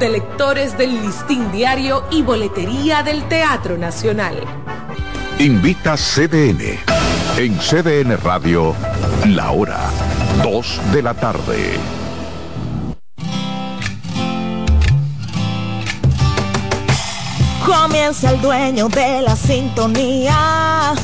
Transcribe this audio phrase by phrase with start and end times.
[0.00, 4.34] de lectores del Listín Diario y Boletería del Teatro Nacional.
[5.38, 6.80] Invita CDN.
[7.36, 8.74] En CDN Radio,
[9.24, 9.78] la hora
[10.42, 11.78] 2 de la tarde.
[17.64, 20.94] Comienza el dueño de la sintonía.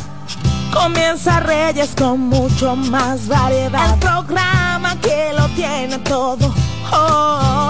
[0.75, 3.95] Comienza Reyes con mucho más variedad.
[3.95, 6.52] El programa que lo tiene todo.
[6.93, 7.70] Oh, oh, oh.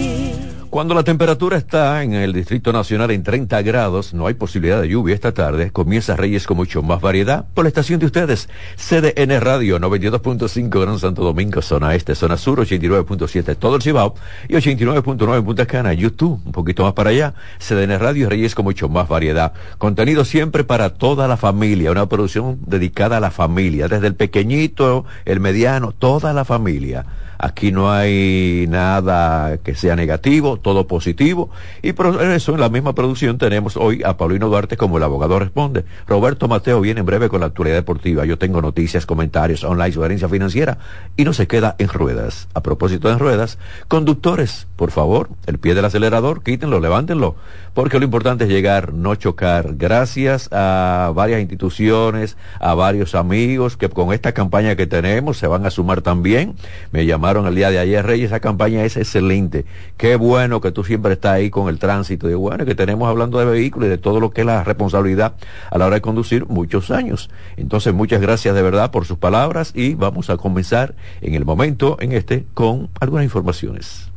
[0.71, 4.87] Cuando la temperatura está en el Distrito Nacional en 30 grados, no hay posibilidad de
[4.87, 8.47] lluvia esta tarde, comienza Reyes con mucho más variedad por la estación de ustedes.
[8.77, 14.15] CDN Radio 92.5 Gran Santo Domingo, zona este, zona sur 89.7 todo el Cibao
[14.47, 17.33] y 89.9 en Punta Cana, YouTube, un poquito más para allá.
[17.59, 19.51] CDN Radio Reyes con mucho más variedad.
[19.77, 25.03] Contenido siempre para toda la familia, una producción dedicada a la familia, desde el pequeñito,
[25.25, 27.05] el mediano, toda la familia.
[27.43, 31.49] Aquí no hay nada que sea negativo, todo positivo.
[31.81, 35.39] Y por eso en la misma producción tenemos hoy a Paulino Duarte como el abogado
[35.39, 35.83] responde.
[36.05, 38.25] Roberto Mateo viene en breve con la actualidad deportiva.
[38.25, 40.77] Yo tengo noticias, comentarios, online, sugerencia financiera
[41.17, 42.47] y no se queda en ruedas.
[42.53, 47.37] A propósito de ruedas, conductores, por favor, el pie del acelerador, quítenlo, levántenlo,
[47.73, 49.77] porque lo importante es llegar, no chocar.
[49.77, 55.65] Gracias a varias instituciones, a varios amigos que con esta campaña que tenemos se van
[55.65, 56.53] a sumar también.
[56.91, 59.65] Me llamaron el día de ayer, Reyes, esa campaña es excelente.
[59.97, 62.29] Qué bueno que tú siempre estás ahí con el tránsito.
[62.29, 65.33] Y bueno, que tenemos hablando de vehículos y de todo lo que es la responsabilidad
[65.69, 67.29] a la hora de conducir muchos años.
[67.57, 71.97] Entonces, muchas gracias de verdad por sus palabras y vamos a comenzar en el momento,
[72.01, 74.11] en este, con algunas informaciones.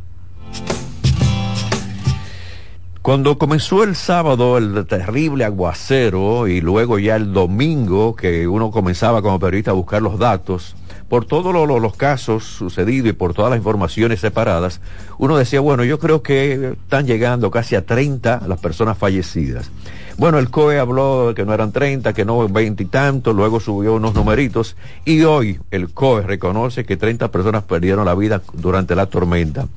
[3.04, 9.20] Cuando comenzó el sábado el terrible aguacero y luego ya el domingo que uno comenzaba
[9.20, 10.74] como periodista a buscar los datos,
[11.14, 14.80] por todos lo, los casos sucedidos y por todas las informaciones separadas,
[15.16, 19.70] uno decía, bueno, yo creo que están llegando casi a 30 las personas fallecidas.
[20.18, 23.60] Bueno, el COE habló de que no eran 30, que no 20 y tanto, luego
[23.60, 28.96] subió unos numeritos y hoy el COE reconoce que 30 personas perdieron la vida durante
[28.96, 29.68] la tormenta.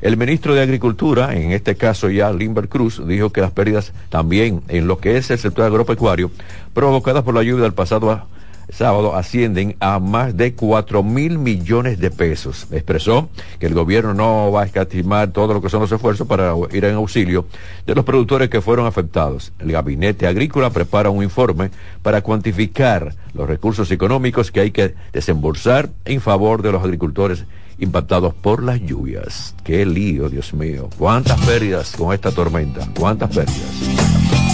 [0.00, 4.62] El ministro de Agricultura, en este caso ya Limber Cruz, dijo que las pérdidas también
[4.68, 6.30] en lo que es el sector agropecuario,
[6.72, 8.26] provocadas por la lluvia del pasado
[8.70, 12.66] sábado ascienden a más de cuatro mil millones de pesos.
[12.70, 16.54] Expresó que el gobierno no va a escatimar todo lo que son los esfuerzos para
[16.72, 17.46] ir en auxilio
[17.86, 19.52] de los productores que fueron afectados.
[19.58, 21.70] El gabinete agrícola prepara un informe
[22.02, 27.44] para cuantificar los recursos económicos que hay que desembolsar en favor de los agricultores
[27.78, 29.54] impactados por las lluvias.
[29.64, 30.88] Qué lío, Dios mío.
[30.98, 32.86] ¿Cuántas pérdidas con esta tormenta?
[32.98, 34.47] ¿Cuántas pérdidas?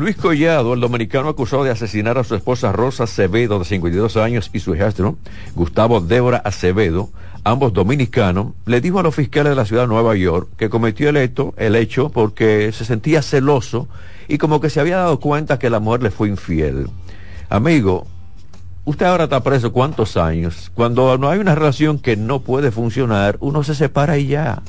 [0.00, 4.48] Luis Collado, el dominicano acusado de asesinar a su esposa Rosa Acevedo, de 52 años,
[4.54, 5.18] y su hijastro,
[5.54, 7.10] Gustavo Débora Acevedo,
[7.44, 11.10] ambos dominicanos, le dijo a los fiscales de la ciudad de Nueva York que cometió
[11.10, 13.88] el hecho, el hecho porque se sentía celoso
[14.26, 16.88] y como que se había dado cuenta que la mujer le fue infiel.
[17.50, 18.06] Amigo,
[18.86, 20.72] usted ahora está preso cuántos años.
[20.74, 24.62] Cuando no hay una relación que no puede funcionar, uno se separa y ya.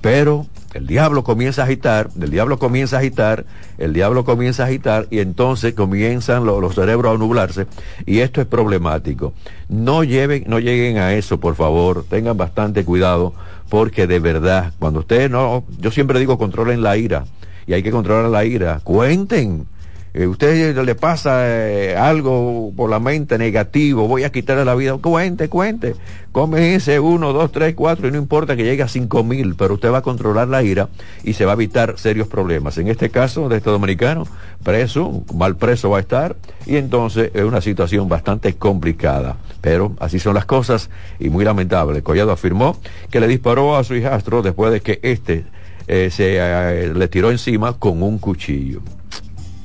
[0.00, 3.46] Pero el diablo comienza a agitar, el diablo comienza a agitar,
[3.78, 7.66] el diablo comienza a agitar y entonces comienzan los cerebros a nublarse
[8.04, 9.32] y esto es problemático.
[9.68, 13.32] No lleven, no lleguen a eso, por favor, tengan bastante cuidado
[13.70, 17.24] porque de verdad, cuando ustedes no, yo siempre digo controlen la ira
[17.66, 19.66] y hay que controlar la ira, cuenten
[20.14, 24.96] eh, usted le pasa eh, algo por la mente negativo, voy a quitarle la vida,
[24.96, 25.94] cuente, cuente,
[26.32, 29.74] come ese uno, dos, tres, cuatro y no importa que llegue a cinco mil, pero
[29.74, 30.88] usted va a controlar la ira
[31.24, 32.78] y se va a evitar serios problemas.
[32.78, 34.26] En este caso de este dominicano,
[34.62, 36.36] preso, mal preso va a estar
[36.66, 39.36] y entonces es una situación bastante complicada.
[39.60, 40.88] Pero así son las cosas
[41.18, 42.02] y muy lamentable.
[42.02, 42.78] Collado afirmó
[43.10, 45.44] que le disparó a su hijastro después de que éste
[45.86, 48.80] eh, se le tiró encima con un cuchillo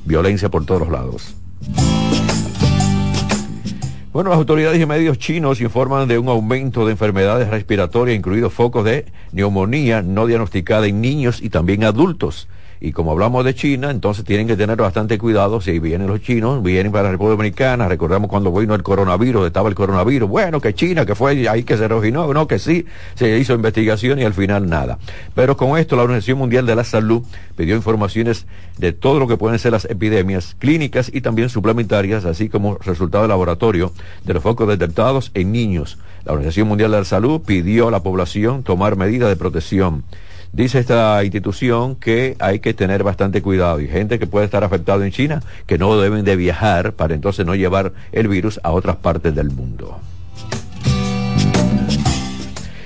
[0.04, 1.34] violencia por todos lados.
[4.12, 8.84] Bueno, las autoridades y medios chinos informan de un aumento de enfermedades respiratorias, incluidos focos
[8.84, 12.46] de neumonía no diagnosticada en niños y también adultos.
[12.80, 16.62] Y como hablamos de China, entonces tienen que tener bastante cuidado si vienen los chinos,
[16.62, 20.74] vienen para la República Dominicana, recordamos cuando vino el coronavirus, estaba el coronavirus, bueno, que
[20.74, 24.34] China, que fue ahí que se reginó, no, que sí, se hizo investigación y al
[24.34, 24.98] final nada.
[25.34, 27.22] Pero con esto la Organización Mundial de la Salud
[27.56, 28.46] pidió informaciones
[28.78, 33.22] de todo lo que pueden ser las epidemias clínicas y también suplementarias, así como resultado
[33.22, 33.92] de laboratorio
[34.24, 35.98] de los focos detectados en niños.
[36.24, 40.04] La Organización Mundial de la Salud pidió a la población tomar medidas de protección
[40.54, 45.04] Dice esta institución que hay que tener bastante cuidado y gente que puede estar afectada
[45.04, 48.94] en China que no deben de viajar para entonces no llevar el virus a otras
[48.94, 49.98] partes del mundo.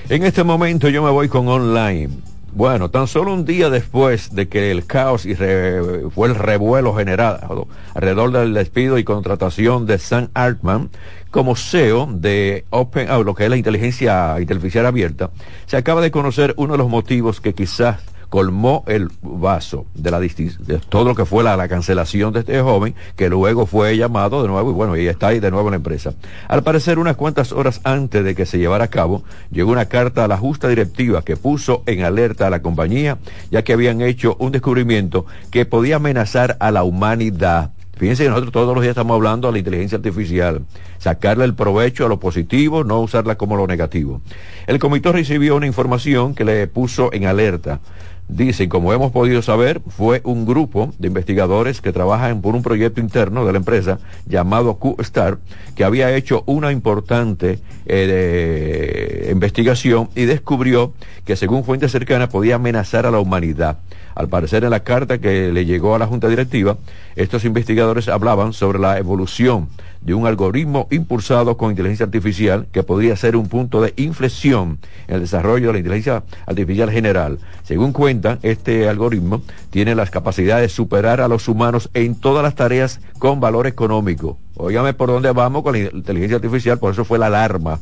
[0.08, 2.08] En este momento yo me voy con online.
[2.58, 7.68] Bueno, tan solo un día después de que el caos y fue el revuelo generado
[7.94, 10.90] alrededor del despido y contratación de Sam Altman
[11.30, 15.30] como CEO de Open, lo que es la inteligencia artificial abierta,
[15.66, 20.20] se acaba de conocer uno de los motivos que quizás colmó el vaso de, la,
[20.20, 24.42] de todo lo que fue la, la, cancelación de este joven, que luego fue llamado
[24.42, 26.14] de nuevo y bueno, y está ahí de nuevo en la empresa.
[26.48, 30.24] Al parecer, unas cuantas horas antes de que se llevara a cabo, llegó una carta
[30.24, 33.18] a la justa directiva que puso en alerta a la compañía,
[33.50, 37.72] ya que habían hecho un descubrimiento que podía amenazar a la humanidad.
[37.96, 40.62] Fíjense que nosotros todos los días estamos hablando de la inteligencia artificial,
[40.98, 44.20] sacarle el provecho a lo positivo, no usarla como lo negativo.
[44.68, 47.80] El comité recibió una información que le puso en alerta
[48.28, 53.00] Dicen, como hemos podido saber, fue un grupo de investigadores que trabajan por un proyecto
[53.00, 55.38] interno de la empresa llamado Q-Star,
[55.74, 60.92] que había hecho una importante eh, investigación y descubrió
[61.24, 63.78] que según fuentes cercanas podía amenazar a la humanidad.
[64.18, 66.76] Al parecer en la carta que le llegó a la Junta Directiva,
[67.14, 69.68] estos investigadores hablaban sobre la evolución
[70.00, 75.14] de un algoritmo impulsado con inteligencia artificial que podría ser un punto de inflexión en
[75.14, 77.38] el desarrollo de la inteligencia artificial general.
[77.62, 82.56] Según cuentan, este algoritmo tiene las capacidades de superar a los humanos en todas las
[82.56, 84.36] tareas con valor económico.
[84.58, 87.80] Óigame por dónde vamos con la inteligencia artificial, por eso fue la alarma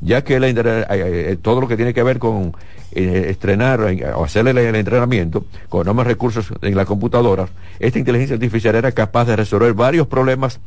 [0.00, 0.54] ya que eh,
[0.90, 2.54] eh, todo lo que tiene que ver con
[2.92, 3.80] eh, estrenar
[4.14, 7.48] o hacerle el, entrenamiento con enormes recursos en la computadora,
[7.78, 10.60] esta inteligencia artificial era capaz de resolver varios problemas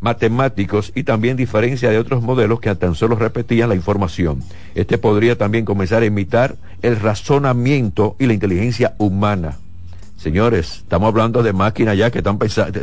[0.00, 4.42] matemáticos y también diferencia de otros modelos que tan solo repetían la información.
[4.74, 9.58] Este podría también comenzar a imitar el razonamiento y la inteligencia humana.
[10.20, 12.78] Señores, estamos hablando de máquinas ya que están pensando.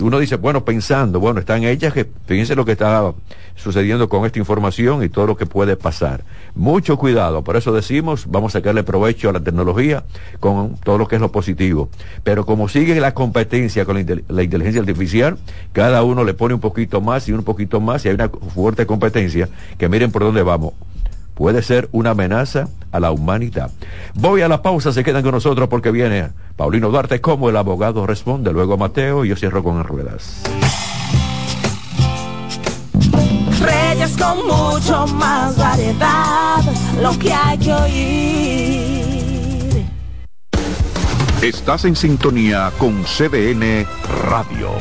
[0.00, 3.12] uno dice, bueno, pensando, bueno, están hechas que fíjense lo que está
[3.54, 6.24] sucediendo con esta información y todo lo que puede pasar.
[6.54, 10.04] Mucho cuidado, por eso decimos, vamos a sacarle provecho a la tecnología
[10.38, 11.90] con todo lo que es lo positivo.
[12.24, 15.36] Pero como sigue la competencia con la, la inteligencia artificial,
[15.74, 18.86] cada uno le pone un poquito más y un poquito más y hay una fuerte
[18.86, 20.72] competencia que miren por dónde vamos
[21.40, 23.70] puede ser una amenaza a la humanidad.
[24.12, 28.06] Voy a la pausa, se quedan con nosotros porque viene Paulino Duarte como el abogado
[28.06, 30.42] responde, luego Mateo y yo cierro con ruedas.
[33.58, 36.58] Reyes con mucho más variedad,
[37.00, 39.00] lo que hay que oír.
[41.40, 43.86] Estás en sintonía con CDN
[44.28, 44.72] Radio.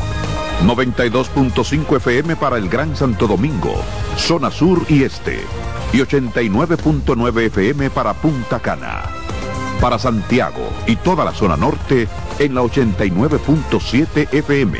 [0.65, 3.75] 92.5 FM para el Gran Santo Domingo,
[4.17, 5.39] zona sur y este
[5.91, 9.03] y 89.9 FM para Punta Cana.
[9.81, 12.07] Para Santiago y toda la zona norte
[12.37, 14.79] en la 89.7 FM.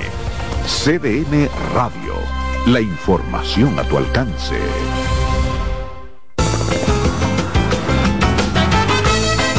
[0.65, 2.13] CDN Radio.
[2.67, 4.59] La información a tu alcance.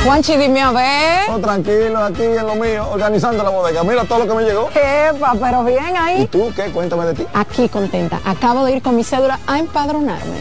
[0.04, 1.30] Juanchi, dime a ver.
[1.30, 3.84] Oh, tranquilo, aquí en lo mío, organizando la bodega.
[3.84, 4.70] Mira todo lo que me llegó.
[4.70, 6.22] Epa, pero bien ahí.
[6.22, 6.70] ¿Y tú qué?
[6.70, 7.26] Cuéntame de ti.
[7.34, 8.18] Aquí contenta.
[8.24, 10.40] Acabo de ir con mi cédula a empadronarme.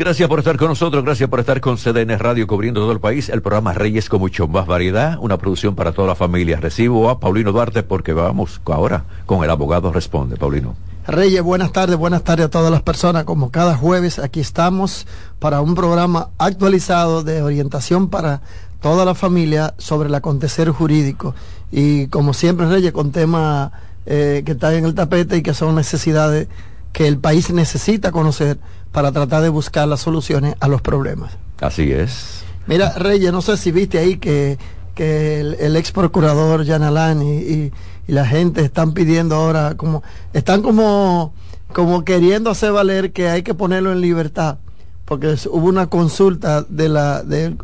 [0.00, 3.28] Gracias por estar con nosotros, gracias por estar con CDN Radio cubriendo todo el país,
[3.28, 6.56] el programa Reyes con mucho más variedad, una producción para toda la familia.
[6.58, 10.38] Recibo a Paulino Duarte porque vamos ahora con el abogado Responde.
[10.38, 10.74] Paulino.
[11.06, 13.24] Reyes, buenas tardes, buenas tardes a todas las personas.
[13.24, 15.06] Como cada jueves, aquí estamos
[15.38, 18.40] para un programa actualizado de orientación para
[18.80, 21.34] toda la familia sobre el acontecer jurídico.
[21.70, 23.70] Y como siempre, Reyes, con temas
[24.06, 26.48] eh, que están en el tapete y que son necesidades
[26.92, 28.58] que el país necesita conocer
[28.92, 31.32] para tratar de buscar las soluciones a los problemas.
[31.60, 32.42] Así es.
[32.66, 34.58] Mira, Reyes, no sé si viste ahí que,
[34.94, 37.72] que el, el ex procurador Jan Alain y, y,
[38.08, 41.32] y la gente están pidiendo ahora, como, están como,
[41.72, 44.58] como queriendo hacer valer que hay que ponerlo en libertad,
[45.04, 47.56] porque es- hubo una consulta de la, de,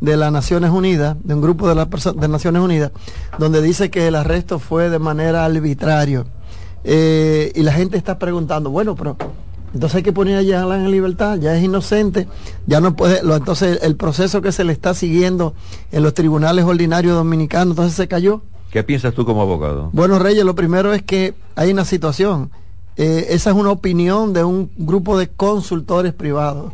[0.00, 2.90] de las Naciones Unidas, de un grupo de las de Naciones Unidas,
[3.38, 6.24] donde dice que el arresto fue de manera arbitraria.
[6.84, 9.16] Eh, y la gente está preguntando, bueno, pero
[9.74, 12.28] entonces hay que poner a Jan Alain en libertad, ya es inocente,
[12.66, 15.54] ya no puede, lo, entonces el proceso que se le está siguiendo
[15.92, 18.42] en los tribunales ordinarios dominicanos, entonces se cayó.
[18.70, 19.90] ¿Qué piensas tú como abogado?
[19.92, 22.50] Bueno, Reyes, lo primero es que hay una situación.
[22.96, 26.72] Eh, esa es una opinión de un grupo de consultores privados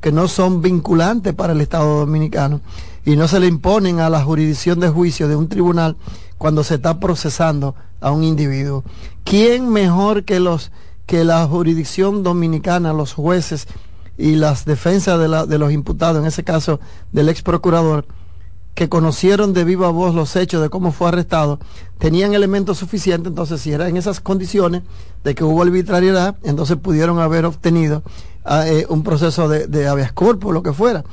[0.00, 2.60] que no son vinculantes para el Estado dominicano
[3.04, 5.96] y no se le imponen a la jurisdicción de juicio de un tribunal
[6.38, 8.84] cuando se está procesando a un individuo.
[9.24, 10.70] ¿Quién mejor que los
[11.06, 13.68] que la jurisdicción dominicana, los jueces
[14.18, 16.80] y las defensas de, la- de los imputados, en ese caso
[17.12, 18.06] del ex procurador,
[18.74, 21.60] que conocieron de viva voz los hechos de cómo fue arrestado,
[21.98, 24.82] tenían elementos suficientes, entonces si era en esas condiciones
[25.24, 28.02] de que hubo arbitrariedad, entonces pudieron haber obtenido
[28.44, 31.04] ah, eh, un proceso de, de habeas corpus, lo que fuera.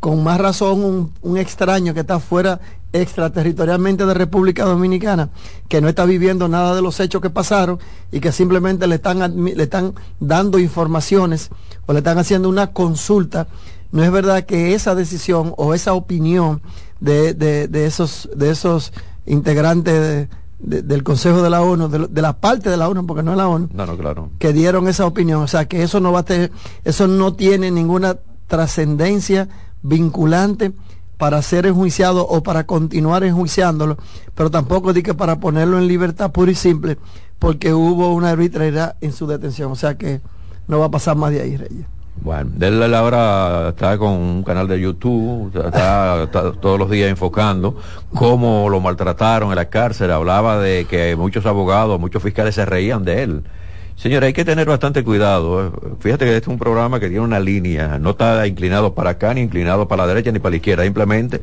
[0.00, 2.60] Con más razón un, un extraño que está fuera
[2.92, 5.30] extraterritorialmente de República Dominicana,
[5.68, 7.78] que no está viviendo nada de los hechos que pasaron
[8.12, 11.50] y que simplemente le están, le están dando informaciones
[11.86, 13.46] o le están haciendo una consulta
[13.92, 16.62] no es verdad que esa decisión o esa opinión
[17.00, 18.92] de, de, de esos de esos
[19.26, 20.28] integrantes de-
[20.60, 23.36] de- del Consejo de la ONU, de, la parte de la ONU, porque no es
[23.36, 24.30] la ONU, No, no, claro.
[24.38, 26.52] que dieron esa opinión, o sea que eso no va a tener,
[26.84, 28.16] eso no tiene ninguna
[28.46, 29.48] trascendencia
[29.82, 30.72] vinculante
[31.20, 33.98] para ser enjuiciado o para continuar enjuiciándolo,
[34.34, 36.96] pero tampoco di que para ponerlo en libertad pura y simple,
[37.38, 40.22] porque hubo una arbitrariedad en su detención, o sea que
[40.66, 41.84] no va a pasar más de ahí, Reyes.
[42.22, 47.76] Bueno, él ahora está con un canal de YouTube, está, está todos los días enfocando
[48.14, 53.04] cómo lo maltrataron en la cárcel, hablaba de que muchos abogados, muchos fiscales se reían
[53.04, 53.44] de él.
[54.00, 55.66] Señores, hay que tener bastante cuidado.
[55.66, 55.70] eh.
[56.00, 59.34] Fíjate que este es un programa que tiene una línea, no está inclinado para acá,
[59.34, 61.42] ni inclinado para la derecha, ni para la izquierda, simplemente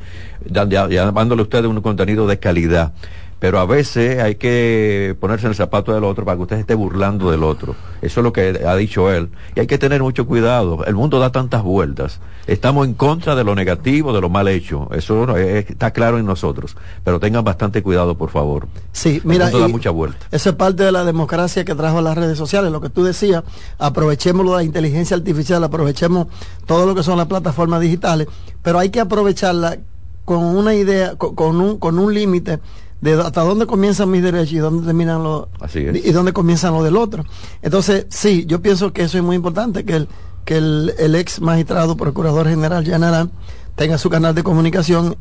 [0.49, 2.93] dándole a ustedes un contenido de calidad.
[3.39, 6.61] Pero a veces hay que ponerse en el zapato del otro para que usted se
[6.61, 7.75] esté burlando del otro.
[8.01, 9.29] Eso es lo que ha dicho él.
[9.55, 10.83] Y hay que tener mucho cuidado.
[10.85, 12.19] El mundo da tantas vueltas.
[12.47, 14.87] Estamos en contra de lo negativo, de lo mal hecho.
[14.91, 16.75] Eso no- es- está claro en nosotros.
[17.03, 18.67] Pero tengan bastante cuidado, por favor.
[18.91, 20.25] Sí, El mira, mundo da mucha vuelta.
[20.31, 22.71] eso es parte de la democracia que trajo las redes sociales.
[22.71, 23.43] Lo que tú decías,
[23.77, 26.27] aprovechemos la inteligencia artificial, aprovechemos
[26.65, 28.27] todo lo que son las plataformas digitales,
[28.63, 29.77] pero hay que aprovecharla
[30.25, 32.59] con una idea, con, con un, con un límite
[33.01, 36.97] de hasta dónde comienzan mis derechos y dónde terminan los y dónde comienzan los del
[36.97, 37.23] otro.
[37.61, 40.07] Entonces, sí, yo pienso que eso es muy importante, que el,
[40.45, 43.31] que el, el ex magistrado, procurador general Jan Arán,
[43.75, 45.15] tenga su canal de comunicación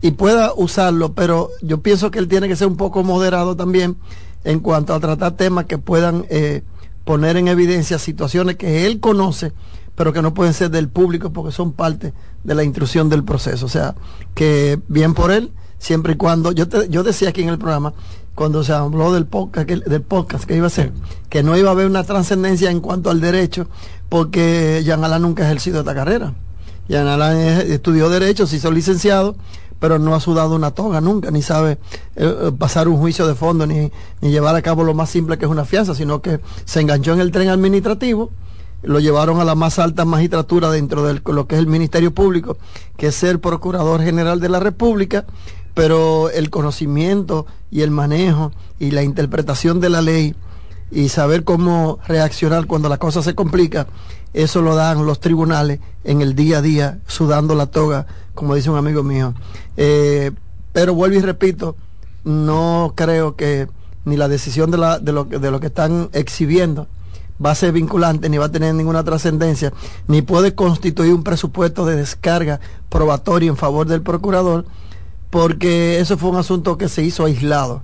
[0.00, 3.96] y pueda usarlo, pero yo pienso que él tiene que ser un poco moderado también
[4.44, 6.62] en cuanto a tratar temas que puedan eh,
[7.04, 9.52] poner en evidencia situaciones que él conoce,
[9.94, 12.12] pero que no pueden ser del público porque son parte
[12.44, 13.66] de la intrusión del proceso.
[13.66, 13.94] O sea,
[14.34, 17.92] que bien por él, siempre y cuando, yo, te, yo decía aquí en el programa,
[18.34, 20.92] cuando se habló del podcast, que, del podcast que iba a ser,
[21.30, 23.66] que no iba a haber una trascendencia en cuanto al derecho,
[24.08, 26.34] porque Jean Alain nunca ha ejercido esta carrera.
[26.88, 29.36] Jean Alain estudió derecho, se hizo licenciado,
[29.78, 31.78] pero no ha sudado una toga nunca, ni sabe eh,
[32.16, 33.90] eh, pasar un juicio de fondo, ni,
[34.20, 37.12] ni llevar a cabo lo más simple que es una fianza, sino que se enganchó
[37.12, 38.30] en el tren administrativo,
[38.82, 42.56] lo llevaron a la más alta magistratura dentro de lo que es el Ministerio Público,
[42.96, 45.24] que es ser Procurador General de la República,
[45.76, 50.34] pero el conocimiento y el manejo y la interpretación de la ley
[50.90, 53.86] y saber cómo reaccionar cuando la cosa se complica,
[54.32, 58.70] eso lo dan los tribunales en el día a día, sudando la toga, como dice
[58.70, 59.34] un amigo mío.
[59.76, 60.30] Eh,
[60.72, 61.76] pero vuelvo y repito,
[62.24, 63.68] no creo que
[64.06, 66.86] ni la decisión de, la, de, lo, de lo que están exhibiendo
[67.44, 69.74] va a ser vinculante, ni va a tener ninguna trascendencia,
[70.08, 74.64] ni puede constituir un presupuesto de descarga probatorio en favor del procurador,
[75.30, 77.82] porque eso fue un asunto que se hizo aislado.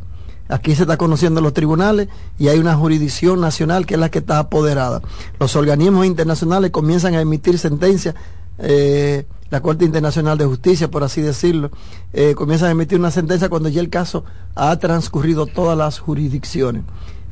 [0.49, 2.09] Aquí se está conociendo los tribunales
[2.39, 5.01] y hay una jurisdicción nacional que es la que está apoderada.
[5.39, 8.15] Los organismos internacionales comienzan a emitir sentencias,
[8.59, 11.71] eh, la Corte Internacional de Justicia, por así decirlo,
[12.13, 16.83] eh, comienzan a emitir una sentencia cuando ya el caso ha transcurrido todas las jurisdicciones.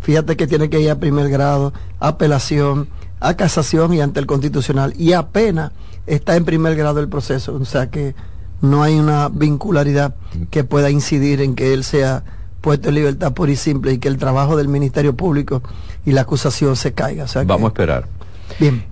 [0.01, 2.89] Fíjate que tiene que ir a primer grado, apelación,
[3.21, 4.95] a casación y ante el constitucional.
[4.97, 5.73] Y apenas
[6.07, 7.55] está en primer grado el proceso.
[7.55, 8.15] O sea que
[8.61, 10.15] no hay una vincularidad
[10.51, 12.23] que pueda incidir en que él sea
[12.61, 15.63] puesto en libertad por y simple y que el trabajo del Ministerio Público
[16.05, 17.27] y la acusación se caiga.
[17.47, 18.07] Vamos a esperar.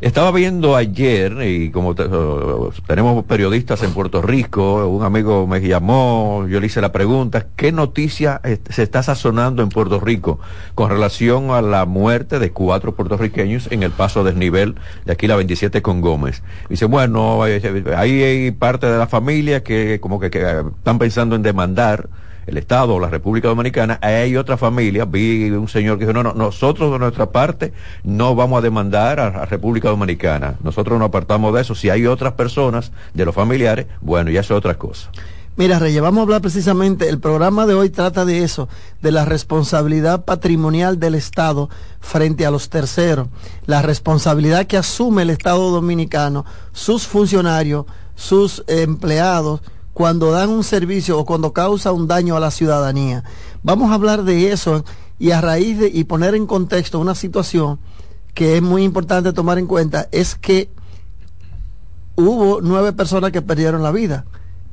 [0.01, 6.61] Estaba viendo ayer, y como tenemos periodistas en Puerto Rico, un amigo me llamó, yo
[6.61, 10.39] le hice la pregunta, ¿qué noticia se está sazonando en Puerto Rico
[10.75, 15.37] con relación a la muerte de cuatro puertorriqueños en el paso desnivel de aquí la
[15.37, 16.43] 27 con Gómez?
[16.69, 22.09] Dice, bueno, ahí hay parte de la familia que como que están pensando en demandar
[22.49, 26.23] el Estado o la República Dominicana, hay otra familia, vi un señor que dijo, no,
[26.23, 27.73] no, nosotros de nuestra parte
[28.05, 32.07] no vamos a demandar a la República Dominicana, nosotros nos apartamos de eso, si hay
[32.07, 35.11] otras personas de los familiares, bueno, ya es otra cosa.
[35.57, 38.69] Mira, Reyes, vamos a hablar precisamente, el programa de hoy trata de eso,
[39.03, 41.69] de la responsabilidad patrimonial del Estado
[42.01, 43.27] frente a los terceros,
[43.67, 49.61] la responsabilidad que asume el Estado dominicano, sus funcionarios, sus empleados,
[49.99, 53.25] cuando dan un servicio o cuando causa un daño a la ciudadanía.
[53.65, 54.85] Vamos a hablar de eso
[55.19, 57.81] y a raíz de y poner en contexto una situación
[58.33, 60.71] que es muy importante tomar en cuenta es que
[62.15, 64.25] hubo nueve personas que perdieron la vida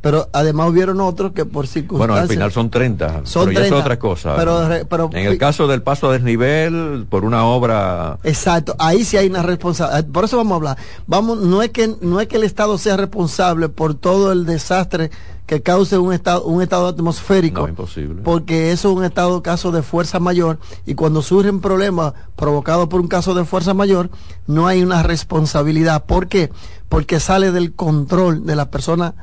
[0.05, 1.97] pero además hubieron otros que por circunstancias...
[1.97, 4.35] Bueno, al final son 30, son pero 30, es otra cosa.
[4.35, 8.19] Pero, en el caso del paso a desnivel, por una obra...
[8.21, 10.77] Exacto, ahí sí hay una responsabilidad, por eso vamos a hablar.
[11.07, 15.09] Vamos, no es que, no es que el Estado sea responsable por todo el desastre
[15.47, 17.61] que cause un estado, un estado atmosférico.
[17.61, 18.21] No, imposible.
[18.21, 23.01] Porque eso es un estado caso de fuerza mayor y cuando surgen problemas provocados por
[23.01, 24.11] un caso de fuerza mayor,
[24.45, 26.05] no hay una responsabilidad.
[26.05, 26.51] ¿Por qué?
[26.89, 29.15] Porque sale del control de la persona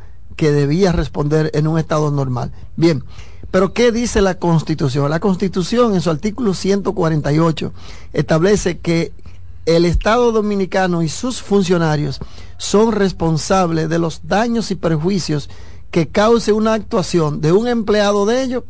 [0.43, 2.51] que debía responder en un estado normal.
[2.75, 3.05] Bien,
[3.53, 5.09] pero ¿qué dice la Constitución?
[5.09, 7.73] La Constitución en su artículo 148
[8.13, 9.13] establece que
[9.67, 12.19] el Estado dominicano y sus funcionarios
[12.59, 15.49] son responsables de los daños y perjuicios
[15.93, 18.65] que cause una actuación de un empleado de ellos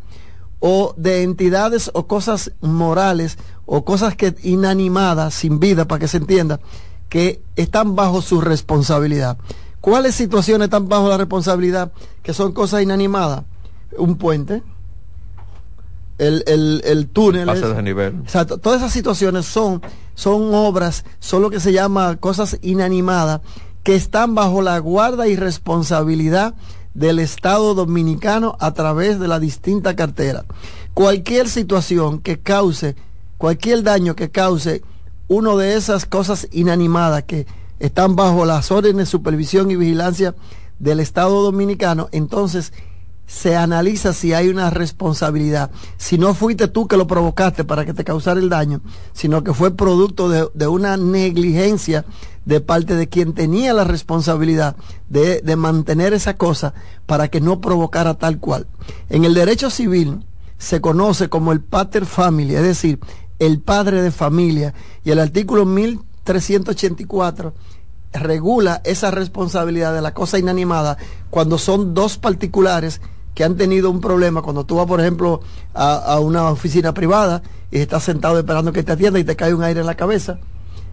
[0.61, 6.19] o de entidades o cosas morales o cosas que inanimadas, sin vida, para que se
[6.19, 6.61] entienda,
[7.09, 9.39] que están bajo su responsabilidad.
[9.83, 11.90] ¿Cuáles situaciones están bajo la responsabilidad
[12.23, 13.42] que son cosas inanimadas?
[13.99, 14.62] Un puente,
[16.18, 17.49] el, el, el túnel.
[17.49, 18.21] de nivel.
[18.23, 18.59] Exacto.
[18.59, 19.83] Todas esas situaciones son,
[20.14, 23.40] son obras, son lo que se llama cosas inanimadas,
[23.83, 26.55] que están bajo la guarda y responsabilidad
[26.95, 30.45] del Estado dominicano a través de la distinta cartera.
[30.95, 32.95] Cualquier situación que cause,
[33.37, 34.83] cualquier daño que cause
[35.27, 37.49] uno de esas cosas inanimadas que
[37.83, 40.37] están bajo las órdenes de supervisión y vigilancia
[40.79, 42.73] del Estado Dominicano, entonces
[43.27, 45.73] se analiza si hay una responsabilidad.
[45.97, 49.53] Si no fuiste tú que lo provocaste para que te causara el daño, sino que
[49.53, 52.05] fue producto de, una negligencia
[52.45, 54.77] de parte de quien tenía la responsabilidad
[55.09, 56.75] de, de mantener esa cosa
[57.07, 58.68] para que no provocara tal cual.
[59.09, 60.25] En el derecho civil
[60.57, 63.01] se conoce como el pater familia, es decir,
[63.40, 64.73] el padre de familia,
[65.05, 65.66] y el artículo
[66.25, 67.53] 1384
[68.13, 70.99] regula esa responsabilidad de la cosa inanimada
[71.31, 73.01] cuando son dos particulares
[73.35, 75.41] que han tenido un problema, cuando tú vas, por ejemplo,
[75.75, 79.63] a, una oficina privada y estás sentado esperando que te atienda y te cae un
[79.63, 80.39] aire en la cabeza,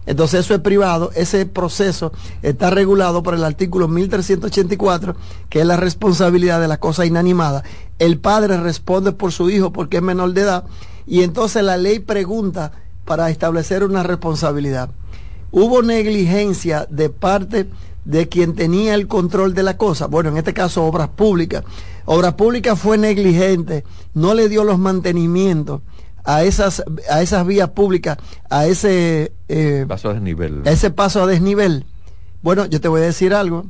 [0.06, 5.14] Entonces eso es privado, ese proceso está regulado por el artículo 1384,
[5.50, 7.62] que es la responsabilidad de la cosa inanimada.
[7.98, 10.64] El padre responde por su hijo porque es menor de edad
[11.06, 12.72] y entonces la ley pregunta
[13.04, 14.90] para establecer una responsabilidad.
[15.52, 17.66] Hubo negligencia de parte
[18.04, 20.06] de quien tenía el control de la cosa.
[20.06, 21.64] Bueno, en este caso Obras Públicas.
[22.06, 23.84] Obras Públicas fue negligente,
[24.14, 25.82] no le dio los mantenimientos
[26.24, 30.62] a esas, a esas vías públicas, a ese eh, paso a desnivel.
[30.64, 31.84] ese paso a desnivel.
[32.42, 33.66] Bueno, yo te voy a decir algo.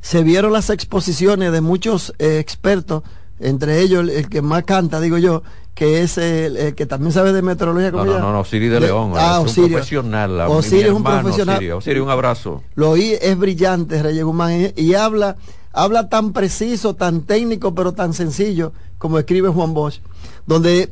[0.00, 3.02] Se vieron las exposiciones de muchos eh, expertos,
[3.40, 5.42] entre ellos el, que más canta, digo yo,
[5.74, 7.90] que es el, que también sabe de meteorología.
[7.90, 9.12] No, no, no, no, Osiris de, León.
[9.14, 10.40] Ah, es un profesional.
[10.48, 11.72] Osiris es un profesional.
[11.72, 12.62] Osiris, un abrazo.
[12.74, 15.36] Lo oí, es brillante, Reyes Guzmán, y, habla,
[15.72, 20.00] habla tan preciso, tan técnico, pero tan sencillo, como escribe Juan Bosch,
[20.46, 20.90] donde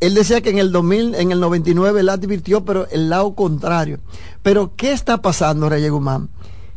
[0.00, 4.00] él decía que en el 2000, en el 99 él advirtió, pero el lado contrario.
[4.42, 6.28] Pero, ¿qué está pasando, Reyes Guzmán?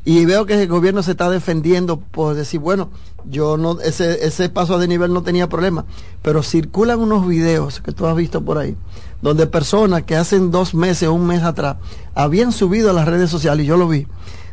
[0.07, 2.91] Y veo que el gobierno se está defendiendo por decir, bueno,
[3.25, 5.83] yo no, ese, ese paso de nivel no tenía problema.
[6.21, 8.77] Pero circulan unos videos que tú has visto por ahí,
[9.21, 11.75] donde personas que hacen dos meses o un mes atrás
[12.15, 14.07] habían subido a las redes sociales, y yo lo vi,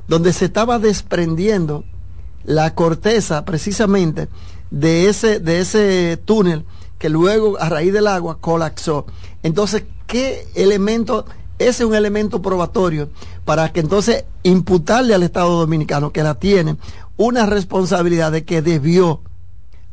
[0.09, 1.85] donde se estaba desprendiendo
[2.43, 4.27] la corteza precisamente
[4.73, 6.65] de ese, de ese túnel
[6.99, 9.07] que luego a raíz del agua colapsó.
[9.45, 11.27] Entonces, ¿qué elemento?
[11.59, 13.11] Ese es un elemento probatorio
[13.45, 16.77] para que entonces imputarle al Estado Dominicano, que la tiene,
[17.17, 19.21] una responsabilidad de que debió,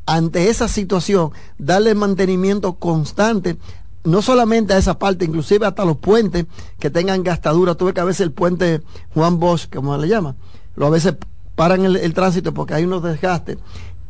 [0.07, 3.57] ante esa situación, darle mantenimiento constante
[4.03, 6.47] no solamente a esa parte, inclusive hasta los puentes
[6.79, 7.75] que tengan gastadura.
[7.75, 8.81] Tuve que a veces el puente
[9.13, 10.35] Juan Bosch, como le llama,
[10.75, 11.15] lo a veces
[11.55, 13.59] paran el, el, tránsito porque hay unos desgastes.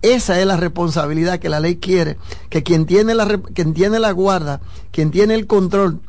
[0.01, 2.17] Esa es la responsabilidad que la ley quiere,
[2.49, 4.61] que quien tiene la, quien tiene la guarda,
[4.91, 5.99] quien tiene el control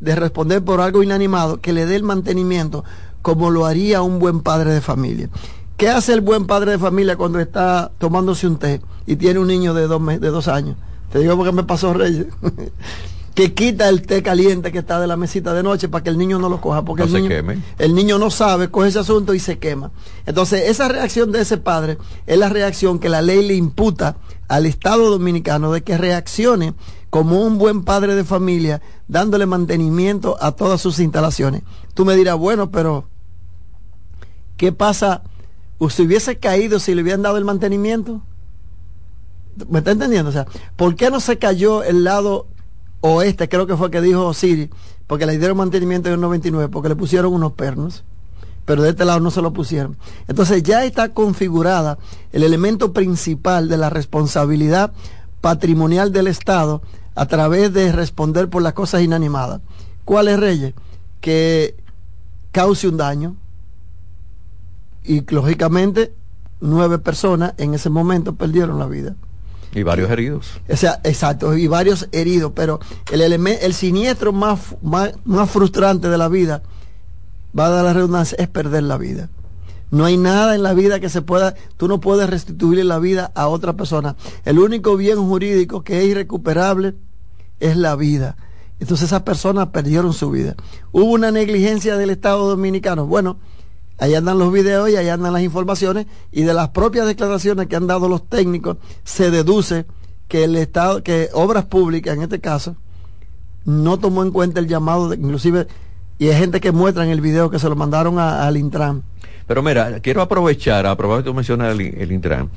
[0.00, 2.84] de responder por algo inanimado, que le dé el mantenimiento
[3.22, 5.28] como lo haría un buen padre de familia.
[5.76, 9.48] ¿Qué hace el buen padre de familia cuando está tomándose un té y tiene un
[9.48, 10.76] niño de dos, de dos años?
[11.12, 12.26] Te digo porque me pasó Reyes.
[13.34, 16.18] que quita el té caliente que está de la mesita de noche para que el
[16.18, 19.32] niño no lo coja, porque no el, niño, el niño no sabe, coge ese asunto
[19.34, 19.90] y se quema.
[20.26, 24.16] Entonces, esa reacción de ese padre es la reacción que la ley le imputa
[24.48, 26.74] al Estado dominicano de que reaccione
[27.10, 31.62] como un buen padre de familia, dándole mantenimiento a todas sus instalaciones.
[31.94, 33.04] Tú me dirás, bueno, pero
[34.56, 35.22] ¿qué pasa?
[35.90, 38.22] ¿Si hubiese caído si le hubieran dado el mantenimiento?
[39.68, 40.30] ¿Me está entendiendo?
[40.30, 40.46] O sea,
[40.76, 42.46] ¿por qué no se cayó el lado
[43.00, 44.70] oeste, creo que fue que dijo Siri,
[45.06, 48.04] porque le dieron mantenimiento en el 99, porque le pusieron unos pernos,
[48.64, 49.96] pero de este lado no se lo pusieron.
[50.28, 51.98] Entonces ya está configurada
[52.32, 54.92] el elemento principal de la responsabilidad
[55.40, 56.82] patrimonial del Estado
[57.14, 59.60] a través de responder por las cosas inanimadas.
[60.04, 60.74] ¿Cuál es, Reyes?
[61.20, 61.74] Que
[62.52, 63.36] cause un daño
[65.04, 66.12] y lógicamente
[66.60, 69.14] nueve personas en ese momento perdieron la vida.
[69.72, 70.60] Y varios heridos.
[70.68, 72.80] O sea, exacto, y varios heridos, pero
[73.12, 76.62] el, el siniestro más, más, más frustrante de la vida,
[77.56, 79.28] va a dar la redundancia, es perder la vida.
[79.90, 83.32] No hay nada en la vida que se pueda, tú no puedes restituirle la vida
[83.34, 84.16] a otra persona.
[84.44, 86.94] El único bien jurídico que es irrecuperable
[87.58, 88.36] es la vida.
[88.78, 90.54] Entonces esas personas perdieron su vida.
[90.92, 93.06] Hubo una negligencia del Estado Dominicano.
[93.06, 93.38] Bueno,
[94.00, 97.76] Ahí andan los videos y ahí andan las informaciones y de las propias declaraciones que
[97.76, 99.84] han dado los técnicos se deduce
[100.26, 102.76] que el Estado, que Obras Públicas en este caso,
[103.66, 105.66] no tomó en cuenta el llamado, inclusive,
[106.18, 109.02] y hay gente que muestra en el video que se lo mandaron al Intran.
[109.50, 112.50] Pero mira, quiero aprovechar, a que tú mencionas el, Intran.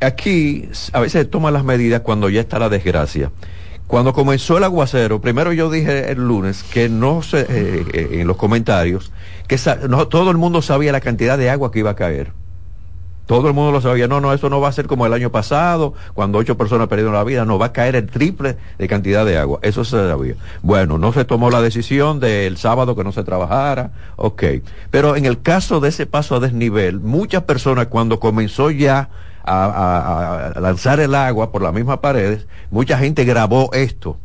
[0.00, 3.32] Aquí a veces se toman las medidas cuando ya está la desgracia.
[3.88, 8.28] Cuando comenzó el aguacero, primero yo dije el lunes que no sé, eh, eh, en
[8.28, 9.10] los comentarios,
[9.48, 12.30] que no, todo el mundo sabía la cantidad de agua que iba a caer.
[13.26, 15.30] Todo el mundo lo sabía, no, no, eso no va a ser como el año
[15.30, 19.24] pasado, cuando ocho personas perdieron la vida, no, va a caer el triple de cantidad
[19.24, 20.34] de agua, eso se sabía.
[20.62, 24.42] Bueno, no se tomó la decisión del sábado que no se trabajara, ok.
[24.90, 29.08] Pero en el caso de ese paso a desnivel, muchas personas cuando comenzó ya
[29.42, 34.18] a, a, lanzar el agua por las mismas paredes, mucha gente grabó esto.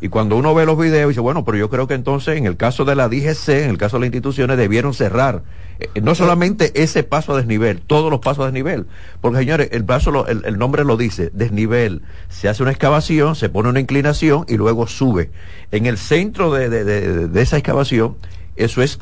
[0.00, 2.56] Y cuando uno ve los videos, dice, bueno, pero yo creo que entonces en el
[2.56, 5.42] caso de la DGC, en el caso de las instituciones, debieron cerrar.
[5.80, 8.86] Eh, no solamente ese paso a desnivel, todos los pasos a desnivel.
[9.20, 12.02] Porque señores, el paso, el, el, nombre lo dice, desnivel.
[12.28, 15.30] Se hace una excavación, se pone una inclinación y luego sube.
[15.72, 18.16] En el centro de, de, de, de esa excavación,
[18.56, 18.98] eso es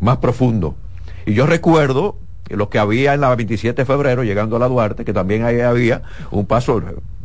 [0.00, 0.76] más profundo.
[1.24, 2.16] Y yo recuerdo
[2.48, 5.60] lo que había en la 27 de febrero, llegando a la Duarte, que también ahí
[5.60, 6.80] había un paso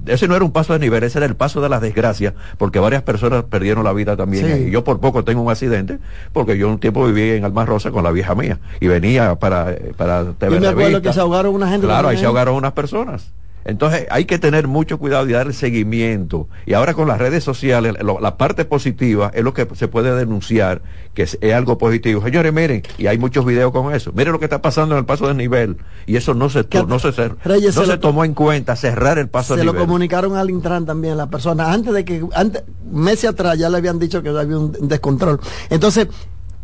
[0.05, 2.79] ese no era un paso de nivel, ese era el paso de la desgracia, porque
[2.79, 4.45] varias personas perdieron la vida también.
[4.45, 4.51] Sí.
[4.51, 4.71] ahí.
[4.71, 5.99] Yo por poco tengo un accidente,
[6.33, 9.71] porque yo un tiempo viví en Alma Rosa con la vieja mía y venía para,
[9.71, 11.87] eh, para TV Yo me acuerdo que se ahogaron una gente.
[11.87, 13.31] Claro, ahí se ahogaron unas personas.
[13.65, 16.47] Entonces hay que tener mucho cuidado y darle seguimiento.
[16.65, 20.15] Y ahora con las redes sociales, lo- la parte positiva es lo que se puede
[20.15, 20.81] denunciar,
[21.13, 22.21] que es, es algo positivo.
[22.23, 24.11] Señores, miren, y hay muchos videos con eso.
[24.13, 25.77] Miren lo que está pasando en el paso de nivel.
[26.05, 27.11] Y eso no se, to- no se,
[27.43, 29.85] Reyes, no se se lo- tomó en cuenta, cerrar el paso se de lo nivel.
[29.87, 33.99] comunicaron al Intran también las personas antes de que antes meses atrás ya le habían
[33.99, 36.07] dicho que había un descontrol entonces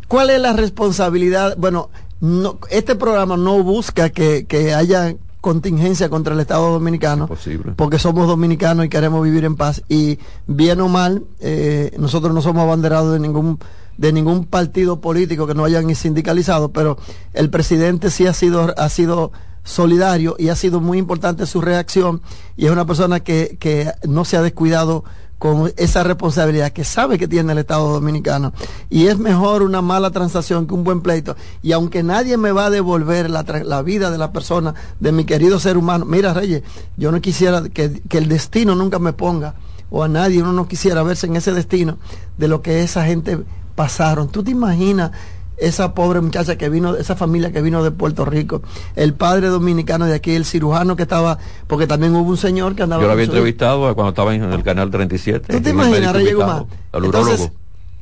[0.08, 6.34] cuál es la responsabilidad bueno no, este programa no busca que, que haya contingencia contra
[6.34, 7.28] el Estado Dominicano
[7.76, 9.82] porque somos dominicanos y queremos vivir en paz.
[9.88, 13.58] Y bien o mal eh, nosotros no somos abanderados de ningún
[13.96, 16.98] de ningún partido político que no hayan sindicalizado pero
[17.34, 19.32] el presidente sí ha sido ha sido
[19.64, 22.22] solidario y ha sido muy importante su reacción
[22.56, 25.04] y es una persona que, que no se ha descuidado
[25.38, 28.52] con esa responsabilidad que sabe que tiene el Estado Dominicano.
[28.90, 31.36] Y es mejor una mala transacción que un buen pleito.
[31.62, 35.24] Y aunque nadie me va a devolver la, la vida de la persona, de mi
[35.24, 36.62] querido ser humano, mira Reyes,
[36.96, 39.54] yo no quisiera que, que el destino nunca me ponga,
[39.90, 41.98] o a nadie, uno no quisiera verse en ese destino
[42.36, 43.38] de lo que esa gente
[43.74, 44.28] pasaron.
[44.28, 45.12] ¿Tú te imaginas?
[45.60, 48.62] Esa pobre muchacha que vino, esa familia que vino de Puerto Rico,
[48.96, 52.82] el padre dominicano de aquí, el cirujano que estaba, porque también hubo un señor que
[52.84, 55.52] andaba Yo lo había entrevistado cuando estaba en el canal 37.
[55.52, 56.66] ¿Tú te imaginas, Reyes Guzmán?
[56.92, 57.50] Entonces,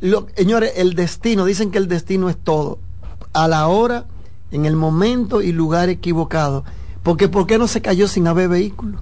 [0.00, 2.78] lo- señores, el destino, dicen que el destino es todo.
[3.32, 4.04] A la hora,
[4.50, 6.64] en el momento y lugar equivocado.
[7.02, 8.98] Porque ¿por qué no se cayó sin haber vehículo?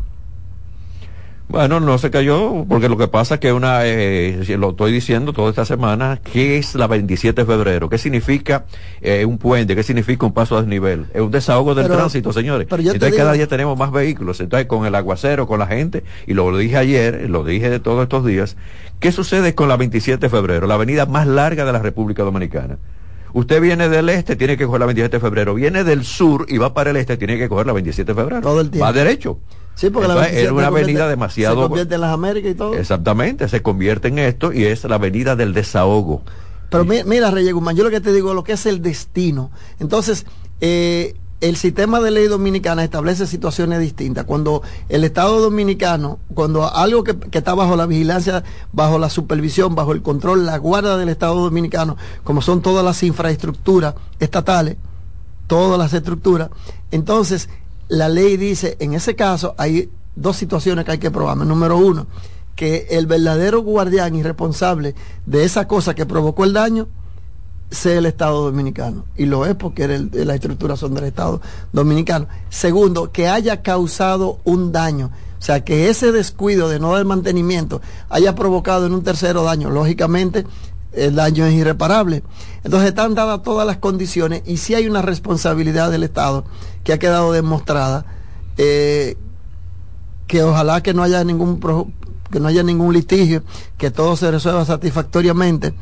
[1.47, 5.35] Bueno, no se cayó, porque lo que pasa es que una, eh, lo estoy diciendo
[5.35, 7.89] toda esta semana, ¿qué es la 27 de febrero?
[7.91, 8.65] ¿Qué significa
[9.03, 9.77] eh, un puente?
[9.77, 11.07] ¿Qué significa un paso a desnivel?
[11.13, 12.67] Es un desahogo del Pero- tránsito, señores.
[12.69, 16.33] pero Entonces cada día tenemos más vehículos, entonces con el aguacero, con la gente, y
[16.33, 18.57] lo dije ayer, lo dije de todos estos días,
[18.99, 20.67] ¿qué sucede con la 27 de febrero?
[20.67, 22.79] La avenida más larga de la República Dominicana.
[23.35, 25.55] Usted viene del este, tiene que coger la 27 de febrero.
[25.55, 28.41] Viene del sur y va para el este, tiene que coger la 27 de febrero.
[28.41, 28.87] Todo el tiempo.
[28.87, 29.41] Va derecho.
[29.75, 31.57] Sí, porque la Entonces, 27 es una avenida demasiado...
[31.57, 32.75] Se convierte en las Américas y todo.
[32.75, 36.23] Exactamente, se convierte en esto y es la avenida del desahogo.
[36.71, 39.51] Pero mi- mira, Reyes Guzmán, yo lo que te digo, lo que es el destino.
[39.81, 40.27] Entonces,
[40.61, 44.25] eh, el sistema de ley dominicana establece situaciones distintas.
[44.25, 49.75] Cuando el Estado dominicano, cuando algo que, que está bajo la vigilancia, bajo la supervisión,
[49.75, 54.77] bajo el control, la guarda del Estado dominicano, como son todas las infraestructuras estatales,
[55.47, 56.49] todas las estructuras,
[56.93, 57.51] entonces
[57.89, 61.37] la ley dice, en ese caso hay dos situaciones que hay que probar.
[61.37, 62.07] Número uno,
[62.57, 64.95] que el verdadero guardián y responsable
[65.27, 66.89] de esa cosa que provocó el daño
[67.71, 69.05] sea el Estado Dominicano.
[69.17, 71.41] Y lo es porque era el- las estructuras son del Estado
[71.73, 72.29] Dominicano.
[72.49, 75.11] Segundo, que haya causado un daño.
[75.39, 79.71] O sea, que ese descuido de no dar mantenimiento haya provocado en un tercero daño.
[79.71, 80.47] Lógicamente,
[80.97, 82.23] el daño es irreparable.
[82.65, 86.45] Entonces están dadas todas las condiciones y si hay una responsabilidad del Estado
[86.83, 88.05] que ha quedado demostrada,
[88.57, 89.17] eh,
[90.27, 91.89] que ojalá que no haya ningún pro-
[92.31, 93.43] que no haya ningún litigio,
[93.79, 95.75] que todo se resuelva satisfactoriamente,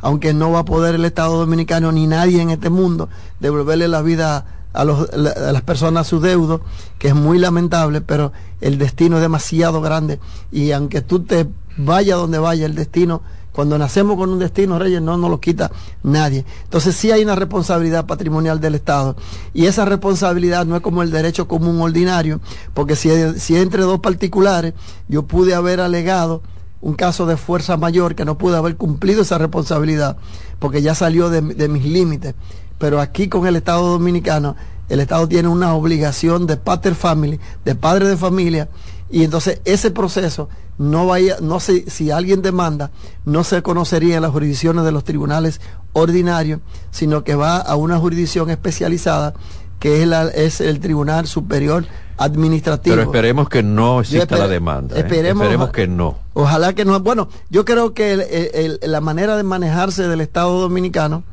[0.00, 4.02] aunque no va a poder el Estado Dominicano ni nadie en este mundo devolverle la
[4.02, 6.62] vida a, los- a las personas su deudo,
[6.98, 10.18] que es muy lamentable, pero el destino es demasiado grande
[10.50, 15.02] y aunque tú te vayas donde vaya el destino cuando nacemos con un destino, Reyes,
[15.02, 15.70] no nos lo quita
[16.02, 16.44] nadie.
[16.64, 19.16] Entonces sí hay una responsabilidad patrimonial del Estado.
[19.52, 22.40] Y esa responsabilidad no es como el derecho común ordinario,
[22.74, 24.74] porque si, si entre dos particulares
[25.08, 26.42] yo pude haber alegado
[26.80, 30.16] un caso de fuerza mayor que no pude haber cumplido esa responsabilidad,
[30.58, 32.34] porque ya salió de, de mis límites.
[32.78, 34.56] Pero aquí con el Estado Dominicano,
[34.88, 38.68] el Estado tiene una obligación de pater family, de padre de familia,
[39.10, 40.48] y entonces ese proceso
[40.80, 42.90] no vaya, no sé, si alguien demanda,
[43.26, 45.60] no se conocería en las jurisdicciones de los tribunales
[45.92, 49.34] ordinarios, sino que va a una jurisdicción especializada
[49.78, 51.84] que es, la- es el Tribunal Superior
[52.18, 52.94] Administrativo.
[52.96, 54.96] Pero esperemos que no exista la demanda.
[54.96, 55.00] ¿eh?
[55.00, 56.16] esperemos- esperemos que no.
[56.34, 56.98] Ojalá que no.
[57.00, 61.24] Bueno, yo creo que el- el- el- la manera de manejarse del Estado Dominicano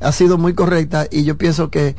[0.00, 1.94] ha sido muy correcta y yo pienso que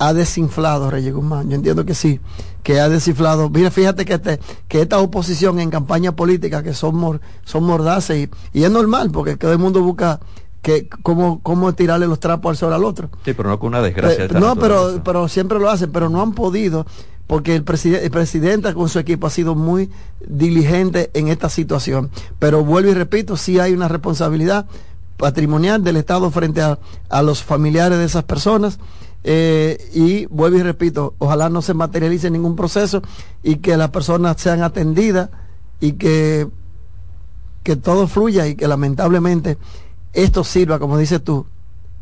[0.00, 1.48] ha desinflado Reyes Guzmán.
[1.50, 2.20] Yo entiendo que sí,
[2.62, 3.50] que ha desinflado.
[3.50, 8.28] Mira, fíjate que, este, que esta oposición en campaña política, que son, mor- son mordaces
[8.52, 10.18] y, y es normal porque todo el mundo busca
[10.62, 13.10] que cómo, cómo tirarle los trapos al sol al otro.
[13.24, 14.26] Sí, pero no con una desgracia.
[14.26, 16.86] de Eh, no, pero, pero siempre lo hacen, pero no han podido,
[17.26, 19.90] porque el, preside- el presidente con su equipo ha sido muy
[20.26, 22.10] diligente en esta situación.
[22.38, 24.64] Pero vuelvo y repito, sí hay una responsabilidad
[25.18, 26.78] patrimonial del Estado frente a,
[27.10, 28.78] a los familiares de esas personas.
[29.22, 33.02] Eh, y vuelvo y repito, ojalá no se materialice ningún proceso
[33.42, 35.28] y que las personas sean atendidas
[35.78, 36.48] y que,
[37.62, 39.58] que todo fluya y que lamentablemente
[40.12, 41.46] esto sirva, como dices tú,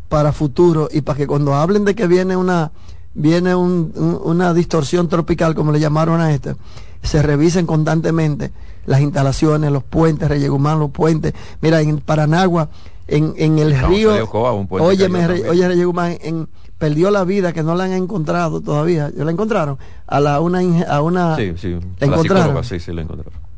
[0.08, 2.72] para futuro y para que cuando hablen de que viene una
[3.14, 6.56] viene una distorsión tropical, como le llamaron a esta,
[7.02, 8.52] se revisen constantemente
[8.86, 11.34] las instalaciones, los puentes, Reyegumán, los puentes.
[11.60, 12.68] Mira, en Paranagua,
[13.08, 14.12] en, en el río,
[14.70, 15.08] oye,
[15.48, 16.48] oye Reyegumán, en,
[16.78, 19.10] perdió la vida que no la han encontrado todavía.
[19.14, 19.78] ¿La encontraron?
[20.06, 21.76] A la una a una Sí, sí.
[21.98, 22.64] ¿La encontraron?
[22.64, 23.48] Sí, sí, la encontraron.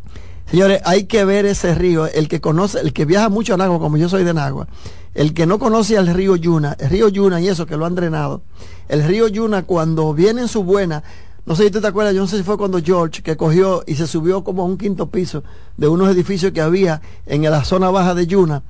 [0.50, 3.78] Señores, hay que ver ese río, el que conoce, el que viaja mucho a Nagua,
[3.78, 4.66] como yo soy de Nagua,
[5.14, 7.94] el que no conoce al río Yuna, el río Yuna y eso que lo han
[7.94, 8.42] drenado,
[8.88, 11.04] el río Yuna cuando viene en su buena,
[11.46, 13.84] no sé si tú te acuerdas, yo no sé si fue cuando George que cogió
[13.86, 15.44] y se subió como a un quinto piso
[15.76, 18.64] de unos edificios que había en la zona baja de Yuna,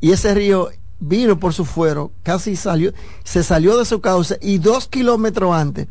[0.00, 2.92] y ese río vino por su fuero, casi salió,
[3.24, 5.88] se salió de su cauce y dos kilómetros antes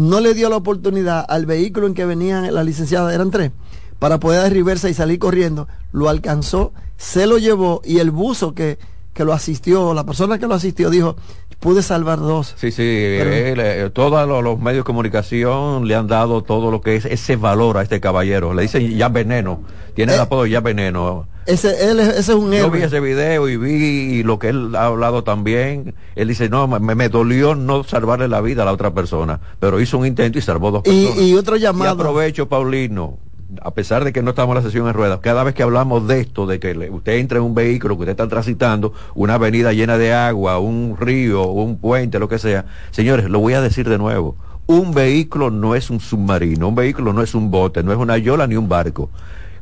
[0.00, 3.52] no le dio la oportunidad al vehículo en que venía la licenciada, eran tres,
[3.98, 8.78] para poder derribarse y salir corriendo, lo alcanzó, se lo llevó y el buzo que,
[9.12, 11.16] que lo asistió, la persona que lo asistió dijo,
[11.58, 12.54] pude salvar dos.
[12.56, 17.04] Sí, sí, eh, todos los, medios de comunicación le han dado todo lo que es
[17.04, 18.54] ese valor a este caballero.
[18.54, 19.62] Le dicen ya veneno,
[19.94, 21.26] tiene el eh, apodo ya veneno.
[21.46, 24.86] Ese, él, ese es un Yo vi ese video y vi lo que él ha
[24.86, 25.94] hablado también.
[26.14, 29.80] Él dice, no, me, me, dolió no salvarle la vida a la otra persona, pero
[29.80, 31.18] hizo un intento y salvó dos personas.
[31.18, 31.90] Y, y otro llamado.
[31.90, 33.18] Y aprovecho, Paulino,
[33.62, 36.06] a pesar de que no estamos en la sesión en ruedas, cada vez que hablamos
[36.06, 39.72] de esto, de que usted entra en un vehículo que usted está transitando, una avenida
[39.72, 43.88] llena de agua, un río, un puente, lo que sea, señores, lo voy a decir
[43.88, 44.36] de nuevo,
[44.66, 48.18] un vehículo no es un submarino, un vehículo no es un bote, no es una
[48.18, 49.10] yola ni un barco.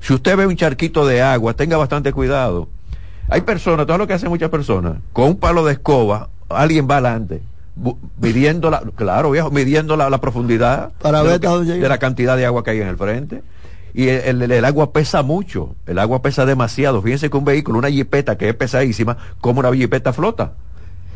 [0.01, 2.68] Si usted ve un charquito de agua, tenga bastante cuidado.
[3.29, 6.98] Hay personas, todo lo que hacen muchas personas, con un palo de escoba, alguien va
[6.98, 7.42] adelante
[8.20, 12.64] midiendo la, claro viejo, midiendo la, profundidad Para de, ver de la cantidad de agua
[12.64, 13.42] que hay en el frente
[13.94, 17.03] y el, agua pesa mucho, el agua pesa demasiado.
[17.03, 20.55] Fíjense que un vehículo, una jipeta que es pesadísima, como una jipeta flota.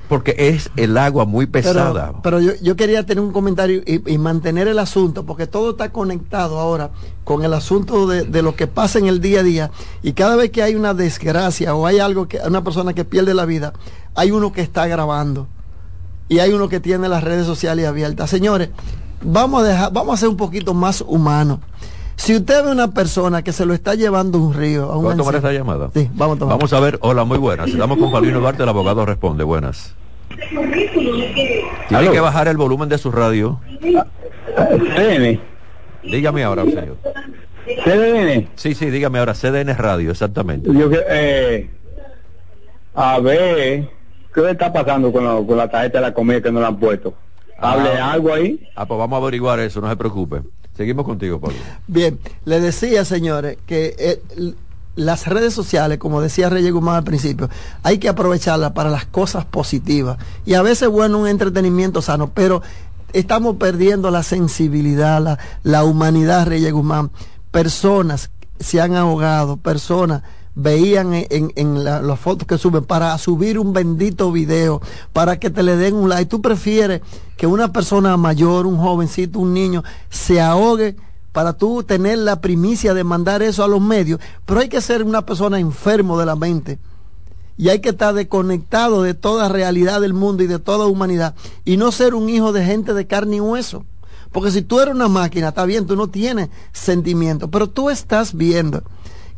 [0.09, 2.13] Porque es el agua muy pesada.
[2.23, 6.91] Pero, yo, quería tener un comentario y, mantener el asunto, porque todo está conectado ahora
[7.25, 9.71] con el asunto de, lo que pasa en el día a día.
[10.03, 13.33] Y cada vez que hay una desgracia o hay algo que, una persona que pierde
[13.33, 13.73] la vida,
[14.15, 15.47] hay uno que está grabando.
[16.29, 18.29] Y hay uno que tiene las redes sociales abiertas.
[18.29, 18.69] Señores,
[19.23, 21.61] vamos a dejar, vamos a ser un poquito más humanos.
[22.17, 24.85] Si usted ve una persona que se lo está llevando un río.
[24.85, 25.91] A ¿Vamos a tomar esa llamada?
[25.95, 26.57] Sí, vamos a tomar.
[26.57, 26.99] Vamos a ver.
[27.03, 27.69] Hola, muy buenas.
[27.69, 29.45] Estamos con Paulino Duarte, el abogado responde.
[29.45, 29.95] Buenas.
[31.89, 33.61] Tiene que bajar el volumen de su radio.
[33.81, 35.41] CDN.
[36.05, 36.97] Dígame ahora, señor.
[37.85, 38.49] CDN.
[38.55, 39.35] Sí, sí, dígame ahora.
[39.35, 40.71] CDN Radio, exactamente.
[40.73, 41.71] Yo eh,
[42.95, 43.89] a ver,
[44.35, 46.79] ¿qué está pasando con la, con la tarjeta de la comida que no la han
[46.79, 47.15] puesto?
[47.59, 48.69] Hable ah, algo ahí.
[48.75, 50.43] Ah, pues vamos a averiguar eso, no se preocupe.
[50.77, 51.59] Seguimos contigo, Pablo.
[51.87, 54.23] Bien, le decía, señores, que eh,
[54.97, 57.51] las redes sociales, como decía Reyes Guzmán al principio,
[57.83, 60.19] hay que aprovecharlas para las cosas positivas.
[60.45, 62.63] Y a veces, bueno, un entretenimiento sano, pero
[63.13, 67.11] estamos perdiendo la sensibilidad, la, la humanidad, Reyes Guzmán.
[67.51, 70.23] Personas se han ahogado, personas
[70.55, 74.81] veían en, en, las fotos que suben para subir un bendito video,
[75.13, 76.29] para que te le den un like.
[76.29, 77.01] Tú prefieres
[77.37, 80.97] que una persona mayor, un jovencito, un niño, se ahogue
[81.33, 85.03] para tú tener la primicia de mandar eso a los medios, pero hay que ser
[85.03, 86.79] una persona enfermo de la mente.
[87.57, 91.35] Y hay que estar desconectado de toda realidad del mundo y de toda humanidad.
[91.65, 93.85] Y no ser un hijo de gente de carne y hueso.
[94.33, 98.35] Porque si tú eres una máquina, está bien, tú no tienes sentimiento, pero tú estás
[98.35, 98.83] viendo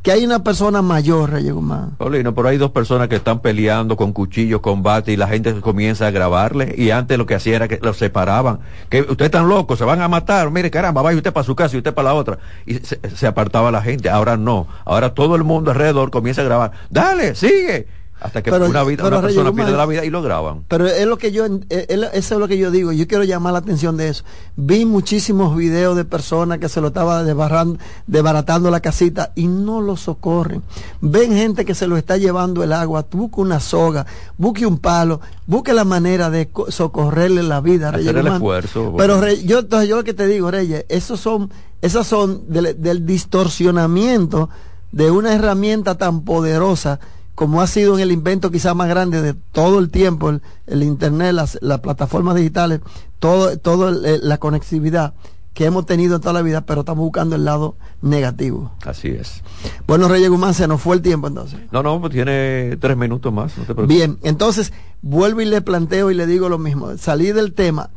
[0.04, 1.92] que hay una persona mayor, Reyes Guzmán.
[1.96, 6.06] Paulino, pero hay dos personas que están peleando con cuchillos, combate, y la gente comienza
[6.06, 8.58] a grabarle, y antes lo que hacía era que los separaban.
[8.90, 11.74] Que ustedes están locos, se van a matar, mire caramba, vaya usted para su casa
[11.74, 12.38] y usted para la otra.
[12.66, 16.72] Y se apartaba la gente, ahora no, ahora todo el mundo alrededor comienza a grabar.
[16.90, 17.88] Dale, sigue
[18.20, 20.64] hasta que una, vida, una persona pierde la vida y lo graban.
[20.68, 22.92] Pero es lo que yo, eh, eso es lo que yo digo.
[22.92, 24.24] Yo quiero llamar la atención de eso.
[24.56, 29.96] Vi muchísimos videos de personas que se lo estaba desbaratando la casita y no lo
[29.96, 30.62] socorren.
[31.00, 33.04] Ven gente que se lo está llevando el agua.
[33.10, 34.06] Busque una soga,
[34.38, 37.90] busque un palo, busque la manera de socorrerle la vida.
[37.90, 38.94] Hacer el esfuerzo.
[38.96, 41.50] Pero yo, entonces yo lo que te digo, Reyes, esos son,
[41.82, 44.48] esas son del distorsionamiento
[44.92, 47.00] de una herramienta tan poderosa
[47.34, 50.30] como ha sido en el invento quizás más grande de todo el tiempo,
[50.66, 52.80] el, Internet, las, plataformas digitales,
[53.18, 55.14] todo, todo la conectividad
[55.54, 58.72] que hemos tenido en toda la vida, pero estamos buscando el lado negativo.
[58.84, 59.42] Así es.
[59.86, 61.60] Bueno, Reyes Guzmán, se nos fue el tiempo entonces.
[61.70, 63.52] No, no, pues tiene tres minutos más.
[63.86, 66.96] Bien, entonces vuelvo y le planteo y le digo lo mismo.
[66.98, 67.90] Salí del tema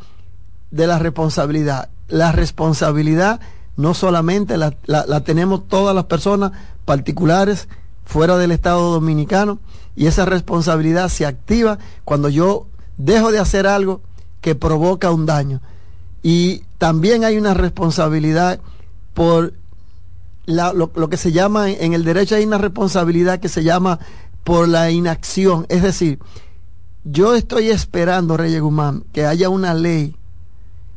[0.69, 1.89] de la responsabilidad.
[2.07, 3.39] La responsabilidad
[3.75, 6.51] no solamente la, la tenemos todas las personas
[6.85, 7.67] particulares
[8.07, 9.59] fuera del Estado Dominicano
[9.95, 14.01] y esa responsabilidad se activa cuando yo dejo de hacer algo
[14.41, 15.61] que provoca un daño.
[16.23, 18.59] Y también hay una responsabilidad
[19.13, 19.53] por
[20.45, 23.99] lo, que se llama, en el derecho hay una responsabilidad que se llama
[24.45, 25.65] por la inacción.
[25.67, 26.19] Es decir,
[27.03, 30.15] yo estoy esperando, Reyes Guzmán, que haya una ley.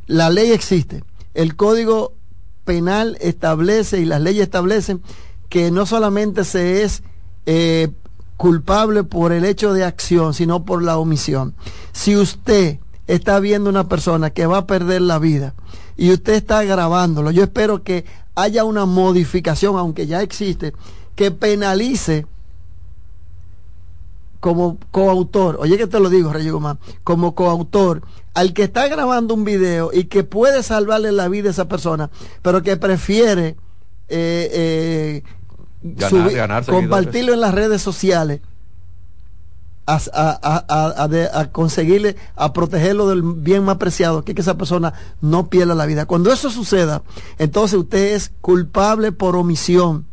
[0.07, 1.03] La ley existe.
[1.35, 2.13] El código
[2.65, 5.03] penal establece y las leyes establecen
[5.51, 7.03] que no solamente se es
[7.45, 7.91] eh,
[8.39, 11.55] culpable por el hecho de acción, sino por la omisión.
[11.93, 15.55] Si usted está viendo una persona que va a perder la vida
[15.97, 20.73] y usted está grabándolo, yo espero que haya una modificación, aunque ya existe,
[21.17, 22.25] que penalice
[24.39, 29.35] como coautor, oye que te lo digo, Rey Guzmán, como coautor, al que está grabando
[29.35, 32.09] un video y que puede salvarle la vida a esa persona,
[32.41, 33.57] pero que prefiere
[34.09, 35.23] eh, eh,
[36.67, 38.41] compartirlo en las redes sociales
[39.87, 45.87] a, conseguirle, a protegerlo del bien más preciado, que, que esa persona no pierda la
[45.87, 46.07] vida.
[46.07, 47.03] Cuando eso suceda,
[47.39, 50.07] entonces usted es culpable por omisión,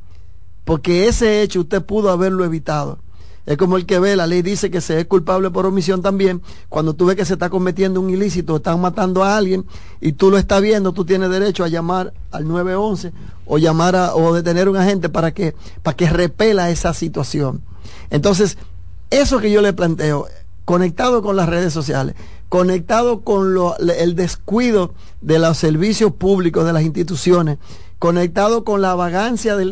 [0.65, 2.99] porque ese hecho usted pudo haberlo evitado.
[3.47, 6.41] Es como el que ve, la ley dice que se es culpable por omisión también.
[6.67, 9.65] Cuando tú ves que se está cometiendo un ilícito, están matando a alguien
[10.01, 13.13] y tú lo estás viendo, tú tienes derecho a llamar al 911
[13.45, 17.61] o llamar a, o detener a un agente para que, para que repela esa situación.
[18.09, 18.57] Entonces,
[19.11, 20.27] eso que yo le planteo,
[20.65, 22.15] conectado con las redes sociales,
[22.49, 23.55] conectado con
[23.97, 27.59] el descuido de los servicios públicos, de las instituciones,
[27.99, 29.65] conectado con la vagancia de,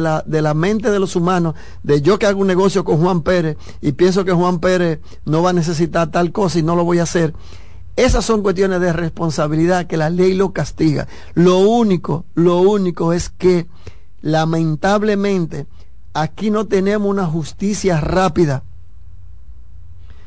[0.00, 3.22] la, de, la, mente de los humanos, de yo que hago un negocio con Juan
[3.22, 6.84] Pérez y pienso que Juan Pérez no va a necesitar tal cosa y no lo
[6.84, 7.34] voy a hacer.
[7.96, 11.08] Esas son cuestiones de responsabilidad que la ley lo castiga.
[11.34, 13.66] Lo único, lo único es que
[14.22, 15.66] lamentablemente
[16.14, 18.62] aquí no tenemos una justicia rápida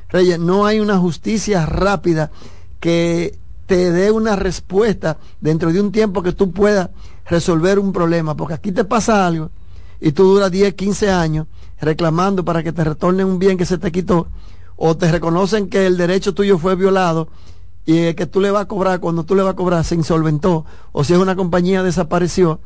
[0.10, 2.32] Reyes, no hay una justicia rápida
[2.80, 6.89] que te dé una respuesta dentro de un tiempo que tú puedas
[7.26, 9.49] resolver un problema, porque aquí te pasa algo
[9.99, 11.47] y tú duras 10, 15 años
[11.80, 14.28] reclamando para que te retornen un bien que se te quitó,
[14.76, 17.28] o te reconocen que el derecho tuyo fue violado
[17.86, 20.66] y que tú le vas a cobrar, cuando tú le vas a cobrar se insolventó,
[20.91, 22.59] o si es una compañía desapareció,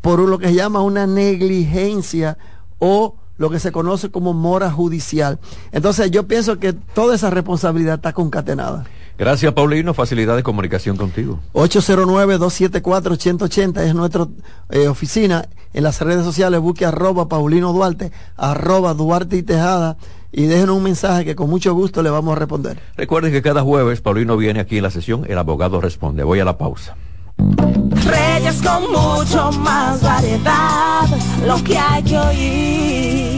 [0.00, 2.38] por lo que se llama una negligencia
[2.78, 5.38] o lo que se conoce como mora judicial.
[5.72, 8.84] Entonces yo pienso que toda esa responsabilidad está concatenada.
[9.18, 9.92] Gracias, Paulino.
[9.94, 11.40] Facilidad de comunicación contigo.
[11.54, 14.28] 809-274-8080 es nuestra
[14.70, 15.48] eh, oficina.
[15.74, 19.96] En las redes sociales busque arroba Paulino Duarte, arroba Duarte y Tejada
[20.32, 22.78] y déjenos un mensaje que con mucho gusto le vamos a responder.
[22.96, 26.22] Recuerden que cada jueves Paulino viene aquí en la sesión, el abogado responde.
[26.22, 26.96] Voy a la pausa.
[27.36, 31.06] Reyes con mucho más variedad,
[31.46, 33.37] lo que hay que oír.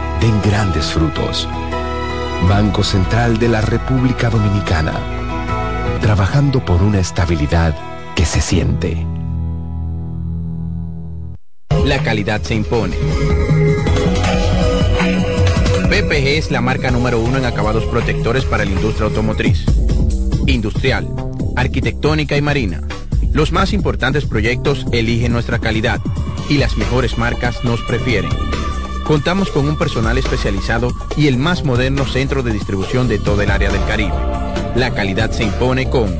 [0.21, 1.49] den grandes frutos.
[2.47, 4.93] Banco Central de la República Dominicana,
[5.99, 7.75] trabajando por una estabilidad
[8.15, 9.05] que se siente.
[11.83, 12.95] La calidad se impone.
[15.89, 19.65] PPG es la marca número uno en acabados protectores para la industria automotriz.
[20.47, 21.07] Industrial
[21.55, 22.81] arquitectónica y marina.
[23.33, 25.99] Los más importantes proyectos eligen nuestra calidad
[26.49, 28.50] y las mejores marcas nos prefieren.
[29.11, 33.51] Contamos con un personal especializado y el más moderno centro de distribución de todo el
[33.51, 34.15] área del Caribe.
[34.73, 36.15] La calidad se impone con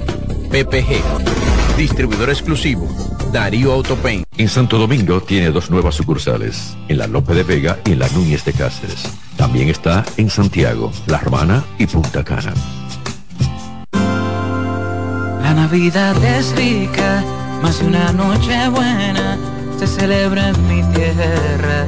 [0.50, 2.90] PPG, distribuidor exclusivo,
[3.32, 4.26] Darío Autopain.
[4.36, 8.10] En Santo Domingo tiene dos nuevas sucursales, en la Lope de Vega y en la
[8.10, 9.06] Núñez de Cáceres.
[9.38, 12.54] También está en Santiago, La Romana y Punta Cana.
[13.94, 17.24] La Navidad es rica,
[17.62, 19.38] más de una noche buena
[19.80, 21.88] se celebra en mi tierra.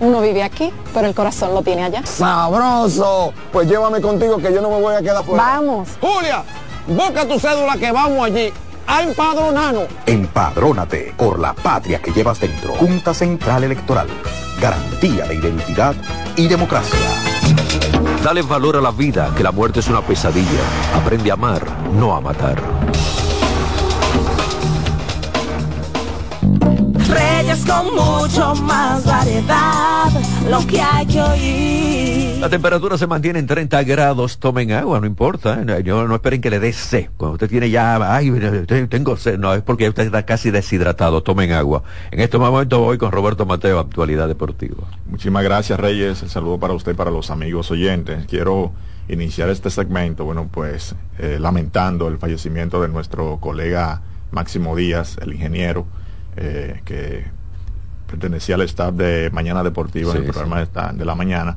[0.00, 2.04] uno vive aquí, pero el corazón lo tiene allá.
[2.04, 3.32] ¡Sabroso!
[3.52, 5.42] Pues llévame contigo que yo no me voy a quedar fuera.
[5.42, 5.88] Vamos.
[6.00, 6.42] Julia,
[6.86, 8.52] busca tu cédula que vamos allí
[8.86, 9.84] a empadronarnos.
[10.06, 12.74] Empadrónate por la patria que llevas dentro.
[12.74, 14.08] Junta Central Electoral.
[14.60, 15.94] Garantía de identidad
[16.36, 16.98] y democracia.
[18.24, 20.60] Dale valor a la vida, que la muerte es una pesadilla.
[20.94, 21.62] Aprende a amar,
[21.94, 22.60] no a matar.
[27.70, 30.08] Con mucho más variedad,
[30.50, 32.38] lo que hay que oír.
[32.40, 34.38] La temperatura se mantiene en 30 grados.
[34.38, 35.56] Tomen agua, no importa.
[35.56, 37.08] No, yo- no esperen que le dé sed.
[37.16, 38.30] Cuando usted tiene ya, ay,
[38.66, 39.38] te- tengo sed.
[39.38, 41.22] No, es porque usted está casi deshidratado.
[41.22, 41.82] Tomen agua.
[42.10, 44.84] En este momento voy con Roberto Mateo, Actualidad Deportiva.
[45.06, 46.22] Muchísimas gracias, Reyes.
[46.22, 48.24] El saludo para usted y para los amigos oyentes.
[48.26, 48.72] Quiero
[49.08, 54.00] iniciar este segmento, bueno, pues eh, lamentando el fallecimiento de nuestro colega
[54.30, 55.84] Máximo Díaz, el ingeniero,
[56.36, 57.24] eh, que
[58.10, 61.56] pertenecía al staff de Mañana Deportiva en el programa de, la mañana.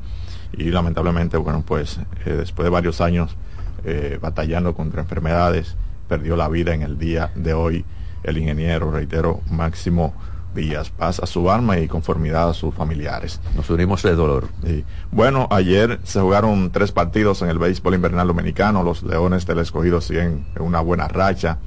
[0.56, 3.36] Y lamentablemente, bueno, pues eh, después de varios años
[3.84, 5.76] eh, batallando contra enfermedades,
[6.08, 7.86] perdió la vida en el día de hoy
[8.24, 10.14] el ingeniero, reitero, Máximo
[10.54, 10.92] Díaz.
[10.92, 13.42] Paz a su alma y conformidad a sus familiares.
[13.56, 14.48] Nos unimos de dolor.
[14.64, 14.86] Sí.
[15.12, 18.84] Bueno, ayer se jugaron tres partidos en el béisbol invernal dominicano.
[18.84, 21.58] Los Leones del Escogido siguen en una buena racha.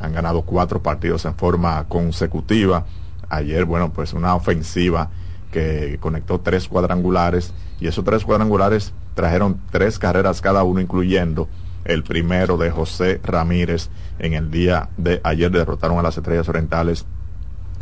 [0.00, 2.84] Han ganado cuatro partidos en forma consecutiva.
[3.32, 5.08] Ayer, bueno, pues una ofensiva
[5.50, 11.48] que conectó tres cuadrangulares y esos tres cuadrangulares trajeron tres carreras cada uno, incluyendo
[11.86, 17.06] el primero de José Ramírez en el día de ayer derrotaron a las Estrellas Orientales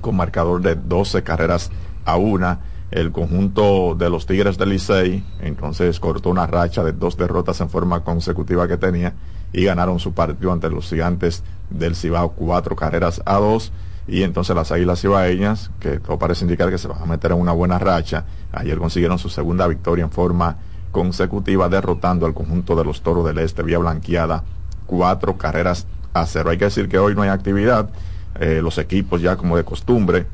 [0.00, 1.72] con marcador de 12 carreras
[2.04, 2.60] a una.
[2.92, 7.70] El conjunto de los Tigres del Licey entonces cortó una racha de dos derrotas en
[7.70, 9.14] forma consecutiva que tenía
[9.52, 13.72] y ganaron su partido ante los gigantes del Cibao cuatro carreras a dos.
[14.08, 17.38] Y entonces las Águilas Cibaeñas, que todo parece indicar que se van a meter en
[17.38, 20.56] una buena racha, ayer consiguieron su segunda victoria en forma
[20.90, 24.42] consecutiva, derrotando al conjunto de los Toros del Este, vía blanqueada,
[24.86, 26.50] cuatro carreras a cero.
[26.50, 27.90] Hay que decir que hoy no hay actividad,
[28.38, 30.26] eh, los equipos ya como de costumbre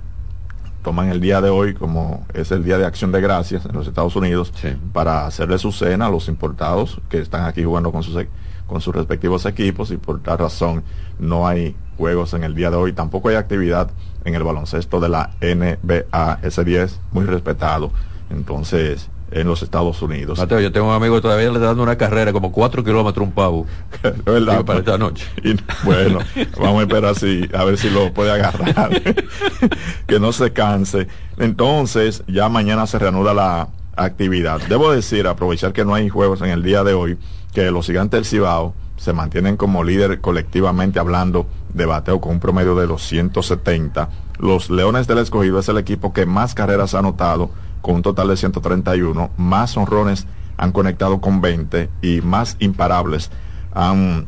[0.82, 3.88] toman el día de hoy como es el día de acción de gracias en los
[3.88, 4.52] Estados Unidos
[4.92, 8.28] para hacerle su cena a los importados que están aquí jugando con sus e-
[8.66, 10.82] con sus respectivos equipos y por tal razón
[11.18, 13.90] no hay juegos en el día de hoy tampoco hay actividad
[14.24, 17.92] en el baloncesto de la NBA ese día es muy respetado
[18.30, 21.82] entonces en los Estados Unidos Mateo, yo tengo un amigo que todavía le está dando
[21.82, 23.66] una carrera como cuatro kilómetros un pavo.
[24.24, 25.26] Verdad, para esta noche.
[25.42, 26.20] Y, bueno,
[26.58, 28.90] vamos a esperar si, a ver si lo puede agarrar.
[30.06, 31.08] que no se canse.
[31.38, 34.60] Entonces, ya mañana se reanuda la actividad.
[34.68, 37.18] Debo decir, aprovechar que no hay juegos en el día de hoy,
[37.56, 42.38] que los gigantes del Cibao se mantienen como líder colectivamente hablando de bateo con un
[42.38, 44.10] promedio de 270.
[44.38, 47.48] Los Leones del Escogido es el equipo que más carreras ha anotado
[47.80, 50.26] con un total de 131, más honrones
[50.58, 53.30] han conectado con 20 y más imparables
[53.72, 54.26] han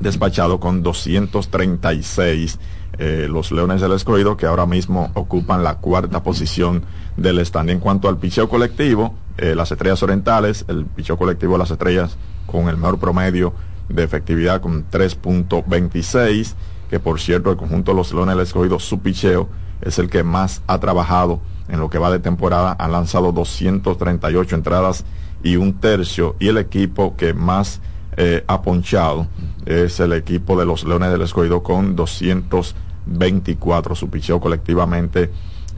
[0.00, 2.58] despachado con 236
[2.98, 6.82] eh, los Leones del Escogido que ahora mismo ocupan la cuarta posición
[7.16, 7.70] del stand.
[7.70, 12.16] En cuanto al picheo colectivo, eh, las Estrellas Orientales, el picheo colectivo de las Estrellas
[12.50, 13.52] con el mejor promedio
[13.88, 16.54] de efectividad con 3.26,
[16.90, 19.48] que por cierto el conjunto de los Leones del Escogido, su picheo
[19.80, 24.54] es el que más ha trabajado en lo que va de temporada, han lanzado 238
[24.54, 25.04] entradas
[25.42, 27.80] y un tercio, y el equipo que más
[28.16, 29.28] eh, ha ponchado
[29.64, 35.30] es el equipo de los Leones del Escogido con 224, su picheo colectivamente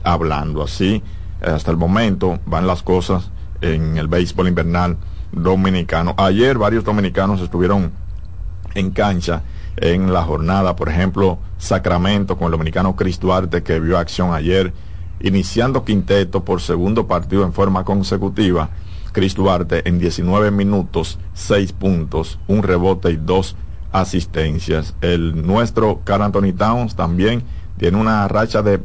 [0.03, 0.63] hablando.
[0.63, 1.03] Así,
[1.41, 3.29] hasta el momento van las cosas
[3.61, 4.97] en el béisbol invernal
[5.31, 6.13] dominicano.
[6.17, 7.91] Ayer varios dominicanos estuvieron
[8.73, 9.43] en cancha
[9.77, 14.73] en la jornada, por ejemplo, Sacramento con el dominicano Chris Duarte que vio acción ayer
[15.21, 18.69] iniciando quinteto por segundo partido en forma consecutiva.
[19.11, 23.55] Chris Duarte en 19 minutos, 6 puntos, un rebote y dos
[23.91, 24.95] asistencias.
[25.01, 27.43] El nuestro Carl Anthony Towns también
[27.77, 28.81] tiene una racha de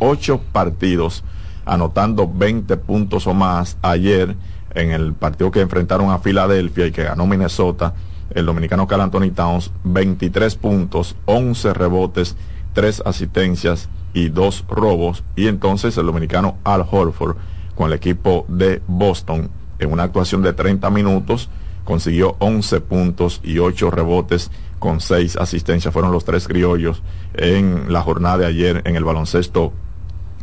[0.00, 1.22] 8 partidos,
[1.68, 4.36] anotando 20 puntos o más ayer
[4.74, 7.94] en el partido que enfrentaron a Filadelfia y que ganó Minnesota.
[8.30, 12.36] El dominicano Carl Anthony Towns, 23 puntos, 11 rebotes,
[12.74, 15.24] 3 asistencias y 2 robos.
[15.36, 17.36] Y entonces el dominicano Al Horford
[17.74, 21.48] con el equipo de Boston en una actuación de 30 minutos
[21.84, 25.92] consiguió 11 puntos y 8 rebotes con 6 asistencias.
[25.92, 27.02] Fueron los tres criollos
[27.32, 29.72] en la jornada de ayer en el baloncesto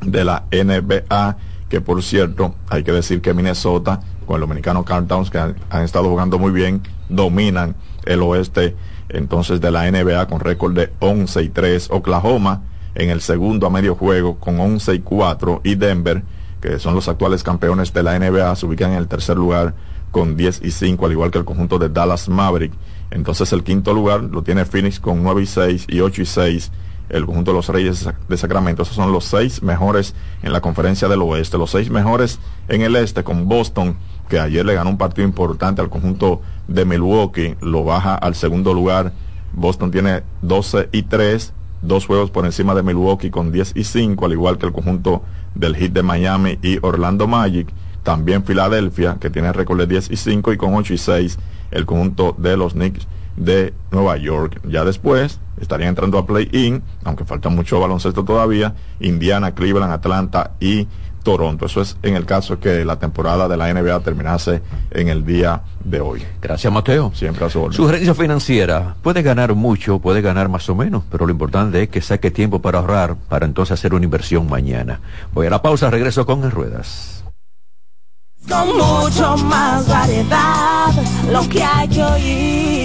[0.06, 1.38] de la NBA,
[1.70, 5.84] que por cierto, hay que decir que Minnesota, con el dominicano Carl que han, han
[5.84, 7.76] estado jugando muy bien, dominan
[8.06, 8.76] el oeste
[9.10, 11.90] entonces de la NBA con récord de 11 y 3.
[11.92, 12.64] Oklahoma
[12.96, 16.24] en el segundo a medio juego con 11 y 4 y Denver
[16.66, 19.76] que son los actuales campeones de la NBA, se ubican en el tercer lugar
[20.10, 22.74] con 10 y 5, al igual que el conjunto de Dallas Maverick.
[23.12, 26.72] Entonces el quinto lugar lo tiene Phoenix con 9 y 6 y 8 y 6
[27.10, 28.84] el conjunto de los Reyes de Sacramento.
[28.84, 31.58] Esos son los seis mejores en la conferencia del oeste.
[31.58, 33.98] Los seis mejores en el este con Boston,
[34.30, 37.56] que ayer le ganó un partido importante al conjunto de Milwaukee.
[37.62, 39.14] Lo baja al segundo lugar.
[39.54, 44.26] Boston tiene 12 y 3 dos juegos por encima de Milwaukee con 10 y 5,
[44.26, 45.22] al igual que el conjunto
[45.54, 47.68] del Heat de Miami y Orlando Magic.
[48.04, 51.40] También Filadelfia, que tiene récord de 10 y 5 y con 8 y 6
[51.72, 54.62] el conjunto de los Knicks de Nueva York.
[54.68, 60.88] Ya después estarían entrando a play-in, aunque falta mucho baloncesto todavía, Indiana, Cleveland, Atlanta y
[61.26, 61.66] Toronto.
[61.66, 64.62] Eso es en el caso que la temporada de la NBA terminase
[64.92, 66.24] en el día de hoy.
[66.42, 67.12] Gracias, Mateo.
[67.14, 67.74] Siempre a su orden.
[67.74, 68.96] Sugerencia financiera.
[69.02, 72.62] Puede ganar mucho, puede ganar más o menos, pero lo importante es que saque tiempo
[72.62, 75.02] para ahorrar, para entonces hacer una inversión mañana.
[75.34, 77.26] Voy a la pausa, regreso con el Ruedas.
[78.48, 80.94] Con mucho más variedad,
[81.32, 82.85] lo que hay que oír.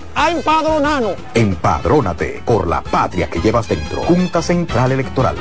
[0.15, 1.15] a empadronarnos.
[1.33, 4.01] Empadrónate por la patria que llevas dentro.
[4.03, 5.35] Junta Central Electoral.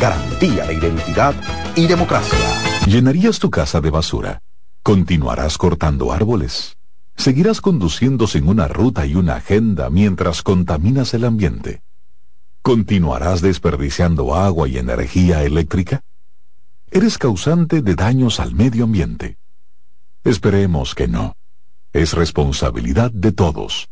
[0.00, 1.34] Garantía de identidad
[1.76, 2.38] y democracia.
[2.86, 4.42] ¿Llenarías tu casa de basura?
[4.82, 6.76] ¿Continuarás cortando árboles?
[7.16, 11.82] ¿Seguirás conduciendo sin una ruta y una agenda mientras contaminas el ambiente?
[12.62, 16.00] ¿Continuarás desperdiciando agua y energía eléctrica?
[16.90, 19.38] ¿Eres causante de daños al medio ambiente?
[20.24, 21.36] Esperemos que no.
[21.92, 23.91] Es responsabilidad de todos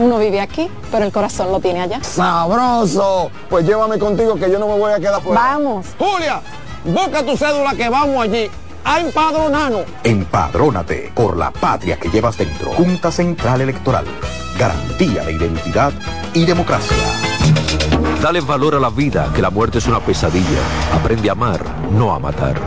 [0.00, 2.02] uno vive aquí, pero el corazón lo tiene allá.
[2.02, 3.30] ¡Sabroso!
[3.48, 5.40] Pues llévame contigo que yo no me voy a quedar fuera.
[5.40, 5.86] Vamos.
[5.98, 6.40] Julia,
[6.84, 8.50] busca tu cédula que vamos allí
[8.82, 9.82] a empadronarnos.
[10.02, 12.72] Empadrónate por la patria que llevas dentro.
[12.72, 14.06] Junta Central Electoral.
[14.58, 15.92] Garantía de identidad
[16.32, 16.96] y democracia.
[18.22, 20.60] Dale valor a la vida, que la muerte es una pesadilla.
[20.94, 22.60] Aprende a amar, no a matar.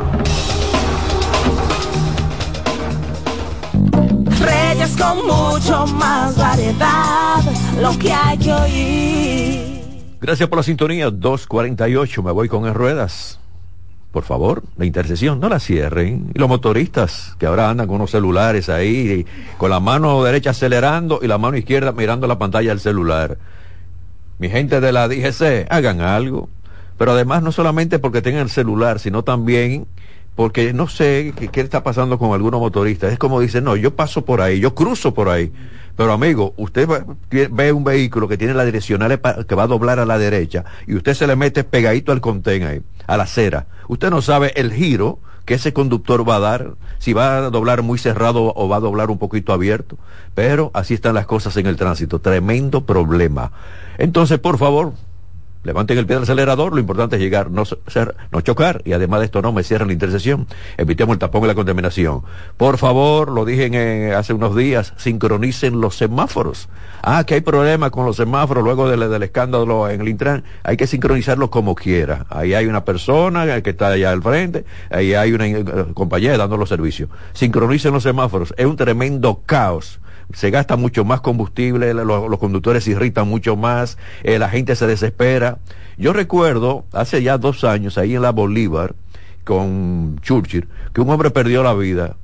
[4.43, 7.41] Reyes con mucho más variedad,
[7.81, 9.83] lo que hay que oír.
[10.21, 13.39] Gracias por la sintonía, 248, me voy con ruedas.
[14.11, 16.31] Por favor, la intersección, no la cierren.
[16.35, 19.25] Y los motoristas que ahora andan con unos celulares ahí,
[19.57, 23.39] con la mano derecha acelerando y la mano izquierda mirando la pantalla del celular.
[24.37, 26.47] Mi gente de la DGC, hagan algo.
[26.97, 29.87] Pero además no solamente porque tengan el celular, sino también
[30.35, 33.13] porque no sé qué, está pasando con algunos motoristas.
[33.13, 35.51] Es como dicen, no, yo paso por ahí, yo cruzo por ahí.
[35.95, 39.99] Pero amigo, usted va- ve un vehículo que tiene la direccional que va a doblar
[39.99, 43.67] a la derecha y usted se le mete pegadito al contén ahí, a la acera.
[43.87, 47.83] Usted no sabe el giro que ese conductor va a dar, si va a doblar
[47.83, 49.97] muy cerrado o va a doblar un poquito abierto.
[50.33, 52.19] Pero así están las cosas en el tránsito.
[52.19, 53.51] Tremendo problema.
[53.99, 54.93] Entonces, por favor,
[55.63, 59.21] Levanten el pie del acelerador, lo importante es llegar, no, ser, no chocar y además
[59.21, 60.45] de esto no me cierren la intersección,
[60.77, 62.21] evitemos el tapón y la contaminación.
[62.57, 66.67] Por favor, lo dije en, eh, hace unos días, sincronicen los semáforos.
[67.01, 70.75] Ah, que hay problemas con los semáforos luego del, del escándalo en el Intran, hay
[70.75, 72.25] que sincronizarlos como quiera.
[72.29, 76.57] Ahí hay una persona que está allá al frente, ahí hay una eh, compañera dando
[76.57, 77.09] los servicios.
[77.31, 79.99] Sincronicen los semáforos, es un tremendo caos
[80.31, 84.75] se gasta mucho más combustible, lo- los, conductores se irritan mucho más, eh, la gente
[84.75, 85.57] se desespera.
[85.97, 88.95] Yo recuerdo hace ya dos años ahí en la Bolívar
[89.43, 92.15] con Churchill que un hombre perdió la vida,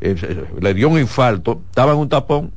[0.00, 2.52] eh, le dio un infarto, estaba en un tapón.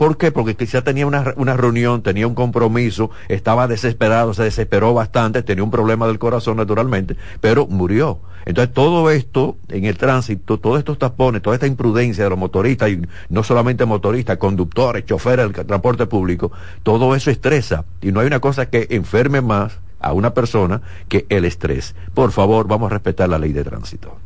[0.00, 0.32] ¿Por qué?
[0.32, 5.62] Porque quizá tenía una, una reunión, tenía un compromiso, estaba desesperado, se desesperó bastante, tenía
[5.62, 8.18] un problema del corazón naturalmente, pero murió.
[8.46, 12.88] Entonces todo esto en el tránsito, todos estos tapones, toda esta imprudencia de los motoristas,
[12.88, 16.50] y no solamente motoristas, conductores, choferes del transporte público,
[16.82, 17.84] todo eso estresa.
[18.00, 20.80] Y no hay una cosa que enferme más a una persona
[21.10, 21.94] que el estrés.
[22.14, 24.16] Por favor, vamos a respetar la ley de tránsito.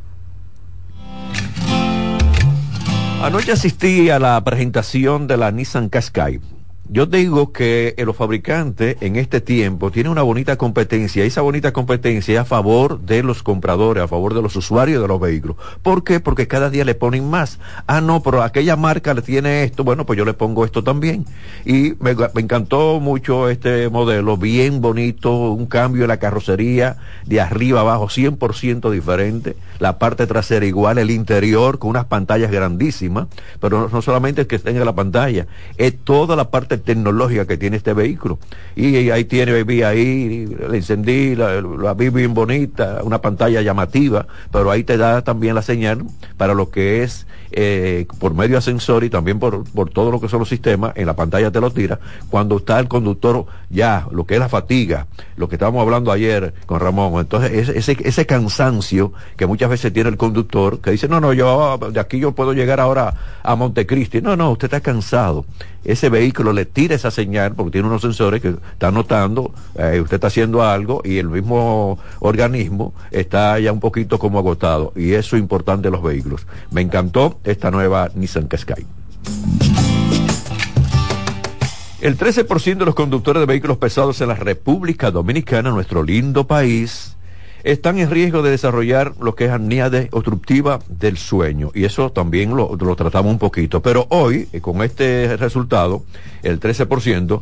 [3.21, 6.41] Anoche asistí a la presentación de la Nissan Qashqai.
[6.87, 11.73] Yo digo que eh, los fabricantes en este tiempo tienen una bonita competencia esa bonita
[11.73, 15.57] competencia es a favor de los compradores, a favor de los usuarios de los vehículos.
[15.81, 16.19] ¿Por qué?
[16.19, 17.59] Porque cada día le ponen más.
[17.87, 21.25] Ah, no, pero aquella marca le tiene esto, bueno, pues yo le pongo esto también.
[21.65, 27.81] Y me, encantó mucho este modelo, bien bonito, un cambio en la carrocería de arriba
[27.81, 29.55] abajo, 100% diferente.
[29.79, 33.27] La parte trasera igual, el interior con unas pantallas grandísimas,
[33.59, 37.57] pero no, no solamente es que tenga la pantalla, es toda la parte tecnológica que
[37.57, 38.39] tiene este vehículo.
[38.75, 44.27] Y ahí tiene, vi ahí, la encendí, la, la vi bien bonita, una pantalla llamativa,
[44.51, 46.03] pero ahí te da también la señal
[46.37, 47.25] para lo que es
[47.57, 51.05] eh, por medio ascensor y también por, por todo lo que son los sistemas, en
[51.05, 51.99] la pantalla te lo tira,
[52.29, 55.07] cuando está el conductor ya, lo que es la fatiga,
[55.37, 60.09] lo que estábamos hablando ayer con Ramón, entonces ese, ese cansancio que muchas veces tiene
[60.09, 64.21] el conductor, que dice, no, no, yo de aquí yo puedo llegar ahora a Montecristi,
[64.21, 65.45] no, no, usted está cansado,
[65.85, 70.15] ese vehículo le tira esa señal porque tiene unos sensores que están notando, eh, usted
[70.15, 75.35] está haciendo algo y el mismo organismo está ya un poquito como agotado y eso
[75.35, 76.45] es importante los vehículos.
[76.71, 78.85] Me encantó esta nueva Nissan Qashqai.
[82.01, 87.14] El 13% de los conductores de vehículos pesados en la República Dominicana, nuestro lindo país,
[87.65, 91.71] están en riesgo de desarrollar lo que es apnea obstructiva del sueño.
[91.73, 93.81] Y eso también lo, tratamos un poquito.
[93.81, 96.03] Pero hoy, eh, con este resultado,
[96.43, 97.41] el 13%,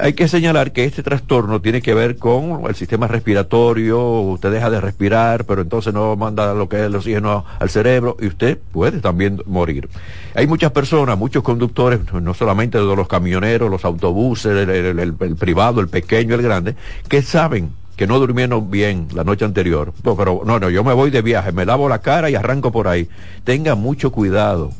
[0.00, 4.68] hay que señalar que este trastorno tiene que ver con el sistema respiratorio, usted deja
[4.68, 8.58] de respirar, pero entonces no manda lo que es el oxígeno al cerebro y usted
[8.72, 9.88] puede también morir.
[10.34, 16.34] Hay muchas personas, muchos conductores, no solamente los camioneros, los autobuses, el privado, el pequeño,
[16.34, 16.74] el grande,
[17.08, 19.92] que saben que no durmieron bien la noche anterior.
[20.02, 22.88] Pero no, no, yo me voy de viaje, me lavo la cara y arranco por
[22.88, 23.08] ahí.
[23.44, 24.70] Tenga mucho cuidado.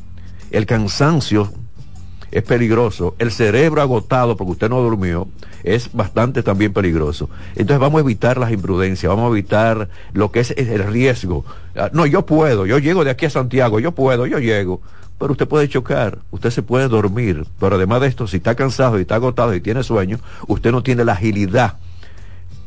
[0.50, 1.50] El cansancio
[2.30, 3.14] es peligroso.
[3.18, 5.28] El cerebro agotado porque usted no durmió
[5.64, 7.28] es bastante también peligroso.
[7.56, 11.44] Entonces vamos a evitar las imprudencias, vamos a evitar lo que es el riesgo.
[11.74, 14.80] Ah, No, yo puedo, yo llego de aquí a Santiago, yo puedo, yo llego.
[15.18, 17.46] Pero usted puede chocar, usted se puede dormir.
[17.58, 20.82] Pero además de esto, si está cansado y está agotado y tiene sueño, usted no
[20.82, 21.78] tiene la agilidad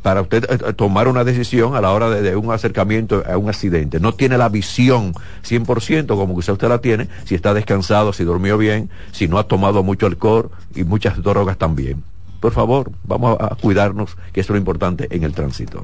[0.02, 3.48] para usted eh, eh, tomar una decisión a la hora de, un acercamiento a un
[3.48, 4.00] accidente.
[4.00, 5.12] No tiene la visión
[5.46, 9.44] 100% como quizá usted la tiene, si está descansado, si durmió bien, si no ha
[9.44, 12.02] tomado mucho alcohol y muchas drogas también.
[12.40, 15.82] Por favor, vamos a, cuidarnos, que es lo importante en el tránsito.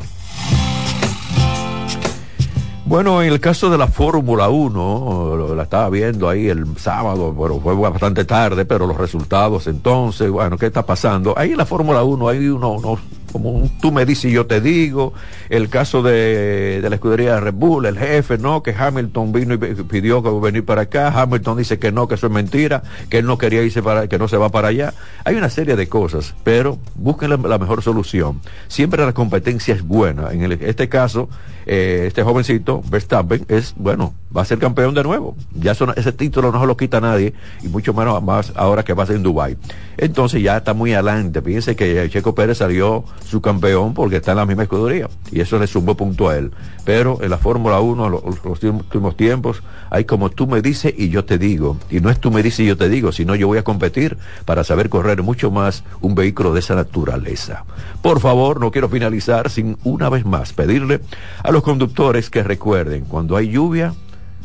[2.86, 7.58] Bueno, en el caso de la Fórmula 1, la estaba viendo ahí el sábado, bueno,
[7.60, 11.34] fue bastante tarde, pero los resultados entonces, bueno, ¿qué está pasando?
[11.36, 13.00] Ahí en la Fórmula 1 hay unos, unos
[13.36, 15.12] como tú me dices y yo te digo,
[15.50, 19.54] el caso de, de la escudería de Red Bull, el jefe, no, que Hamilton vino
[19.54, 23.18] y pidió que venir para acá, Hamilton dice que no, que eso es mentira, que
[23.18, 24.94] él no quería irse para, que no se va para allá.
[25.24, 28.40] Hay una serie de cosas, pero busquen la, mejor solución.
[28.68, 30.32] Siempre la competencia es buena.
[30.32, 31.28] En este caso,
[31.66, 35.36] eh, este jovencito, Verstappen, es, bueno, va a ser campeón de nuevo.
[35.54, 37.32] Ya ese título no se lo quita nadie,
[37.62, 39.56] y mucho menos más ahora que va a ser en Dubai.
[39.96, 41.40] Entonces ya está muy adelante.
[41.40, 45.58] Fíjense que Checo Pérez salió su campeón porque está en la misma escudería y eso
[45.58, 46.52] le sumó punto a él.
[46.84, 51.08] Pero en la Fórmula 1, los, los, últimos tiempos, hay como tú me dices y
[51.08, 51.78] yo te digo.
[51.90, 54.18] Y no es tú me dices y yo te digo, sino yo voy a competir
[54.44, 57.64] para saber correr mucho más un vehículo de esa naturaleza.
[58.02, 61.00] Por favor, no quiero finalizar sin una vez más pedirle
[61.42, 63.94] a los conductores que recuerden, cuando hay lluvia,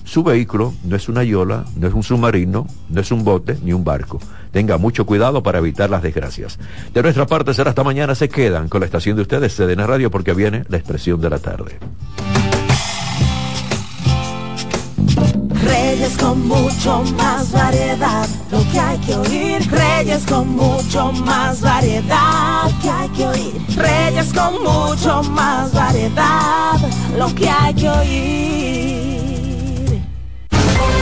[0.03, 3.73] su vehículo no es una yola, no es un submarino, no es un bote ni
[3.73, 4.19] un barco.
[4.51, 6.59] Tenga mucho cuidado para evitar las desgracias.
[6.93, 8.15] De nuestra parte será hasta mañana.
[8.15, 11.39] Se quedan con la estación de ustedes, CDN Radio, porque viene la expresión de la
[11.39, 11.79] tarde.
[15.63, 19.71] Reyes con mucho más variedad, lo que hay que oír.
[19.71, 23.61] Reyes con mucho más variedad, lo que hay que oír.
[23.77, 26.79] Reyes con mucho más variedad,
[27.17, 29.20] lo que hay que oír.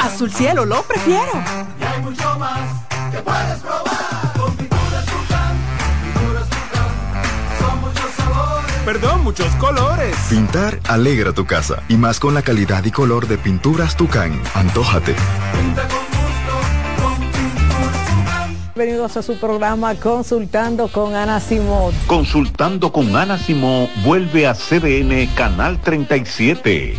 [0.00, 1.32] azul cielo lo prefiero,
[1.80, 2.60] y hay mucho más
[3.10, 5.56] que puedes probar, con pinturas Tucán,
[6.04, 10.16] pinturas Tucán, son muchos sabores, perdón, muchos colores.
[10.30, 15.14] Pintar alegra tu casa, y más con la calidad y color de pinturas Tucán, antójate.
[15.52, 16.06] Pinta con
[18.76, 21.94] Bienvenidos a su programa Consultando con Ana Simón.
[22.06, 26.98] Consultando con Ana Simón vuelve a CDN Canal 37.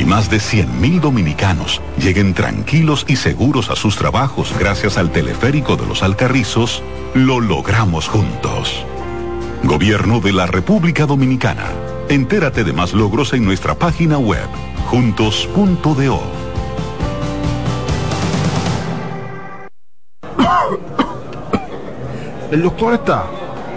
[0.00, 5.76] y más de 100.000 dominicanos lleguen tranquilos y seguros a sus trabajos gracias al teleférico
[5.76, 6.82] de los Alcarrizos,
[7.12, 8.86] lo logramos juntos.
[9.62, 11.66] Gobierno de la República Dominicana.
[12.08, 14.48] Entérate de más logros en nuestra página web,
[14.86, 16.22] juntos.do.
[22.50, 23.26] ¿El doctor está?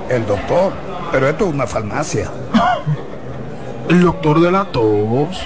[0.10, 0.72] El doctor,
[1.12, 2.32] pero esto es una farmacia.
[3.90, 5.46] ¿El doctor de la tos?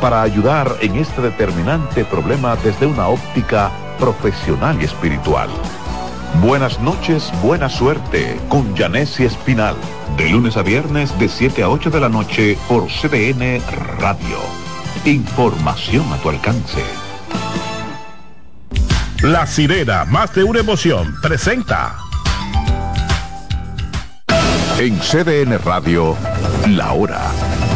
[0.00, 5.48] para ayudar en este determinante problema desde una óptica profesional y espiritual.
[6.42, 9.74] Buenas noches, buena suerte con Janessi Espinal.
[10.16, 13.60] De lunes a viernes de 7 a 8 de la noche por CDN
[13.98, 14.38] Radio.
[15.04, 16.82] Información a tu alcance.
[19.22, 21.96] La sirena, más de una emoción, presenta.
[24.78, 26.14] En CDN Radio,
[26.68, 27.22] la hora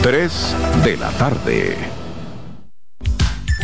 [0.02, 1.99] 3 de la tarde.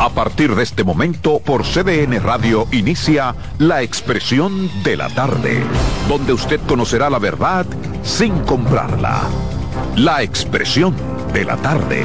[0.00, 5.60] A partir de este momento, por CDN Radio inicia La Expresión de la Tarde,
[6.08, 7.66] donde usted conocerá la verdad
[8.04, 9.22] sin comprarla.
[9.96, 10.94] La Expresión
[11.32, 12.04] de la Tarde.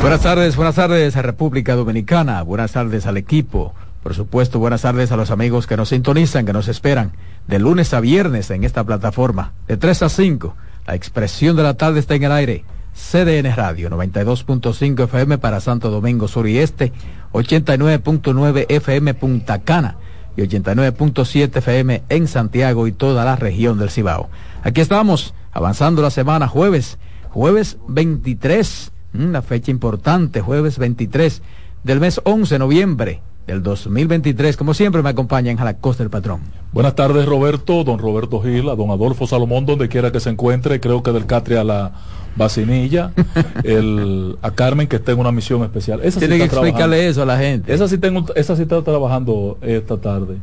[0.00, 3.74] Buenas tardes, buenas tardes a República Dominicana, buenas tardes al equipo,
[4.04, 7.12] por supuesto, buenas tardes a los amigos que nos sintonizan, que nos esperan
[7.48, 10.54] de lunes a viernes en esta plataforma, de 3 a 5.
[10.86, 12.64] La expresión de la tarde está en el aire.
[12.92, 16.92] CDN Radio, 92.5 FM para Santo Domingo Sur y Este,
[17.32, 19.96] 89.9 FM Punta Cana
[20.36, 24.28] y 89.7 FM en Santiago y toda la región del Cibao.
[24.62, 26.98] Aquí estamos, avanzando la semana jueves,
[27.30, 31.40] jueves 23, una fecha importante, jueves 23
[31.84, 34.56] del mes 11 de noviembre del 2023.
[34.56, 36.40] Como siempre me acompañan a la costa del patrón.
[36.72, 40.80] Buenas tardes Roberto, don Roberto Gil, a don Adolfo Salomón, donde quiera que se encuentre,
[40.80, 41.92] creo que del Catria a la
[42.36, 43.12] Vacinilla,
[43.64, 46.00] el, a Carmen que está en una misión especial.
[46.02, 47.10] Esa Tiene sí que explicarle trabajando.
[47.10, 47.72] eso a la gente.
[47.72, 50.38] Esa sí, tengo, esa sí está trabajando esta tarde.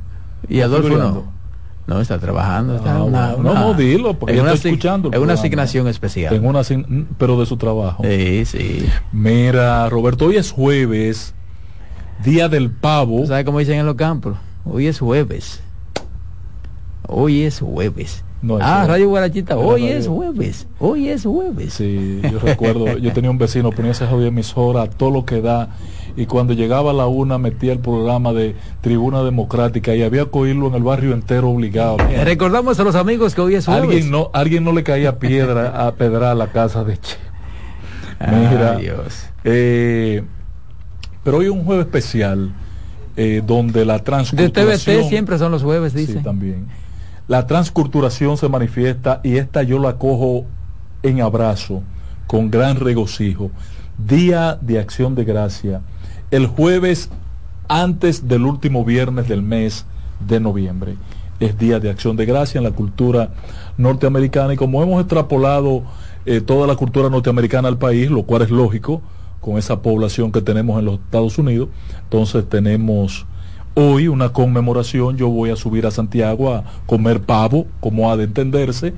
[0.47, 1.20] Y ¿Está Adolfo figurando?
[1.26, 1.41] no.
[1.88, 2.76] No, está trabajando.
[2.78, 5.34] Está Ah, una- no, una- no, dilo, porque en yo una estoy escuchando Es una
[5.34, 6.34] asignación especial.
[6.34, 6.62] En una
[7.18, 8.04] pero de su trabajo.
[8.04, 8.86] Sí, sí.
[9.12, 11.34] Mira, Roberto, hoy es jueves,
[12.24, 13.26] día del pavo.
[13.26, 14.36] ¿Sabes cómo dicen en los campos?
[14.65, 15.61] Hoy es jueves.
[17.07, 18.24] Hoy es jueves.
[18.41, 20.67] No, ah, Radio Guarachita, hoy radio- es jueves.
[20.80, 21.74] Hoy es jueves.
[21.76, 25.69] Sí, yo recuerdo, yo tenía un vecino, ponía esa jodida emisora, todo lo que da,
[26.17, 30.39] y cuando llegaba a la una metía el programa de Tribuna Democrática y había que
[30.39, 31.97] oírlo en el barrio entero obligado.
[32.09, 33.84] Eh, Recordamos a los amigos que hoy es jueves.
[33.84, 37.17] Alguien no, alguien no le caía piedra a pedra a la casa de Che.
[38.19, 39.26] Mira, Ay, Dios.
[39.43, 40.24] eh,
[41.24, 42.51] pero hoy es un jueves especial
[43.17, 46.24] eh, donde la De transculturación TVT siempre son los jueves, Sí, dicen.
[46.24, 46.67] también.
[47.28, 50.45] La transculturación se manifiesta y esta yo la cojo
[51.03, 51.82] en abrazo,
[52.28, 53.51] con gran regocijo.
[53.97, 55.82] Día de acción de gracia.
[56.32, 57.09] El jueves
[57.67, 59.86] antes del último viernes del mes
[60.28, 60.95] de noviembre.
[61.39, 63.30] Es día de acción de gracia en la cultura
[63.78, 65.84] norteamericana y como hemos extrapolado
[66.26, 69.01] eh, toda la cultura norteamericana al país, lo cual es lógico
[69.42, 71.70] con esa población que tenemos en los Estados Unidos,
[72.04, 73.26] entonces tenemos
[73.74, 78.26] hoy una conmemoración, yo voy a subir a Santiago a comer pavo, como ha de
[78.26, 78.94] entenderse,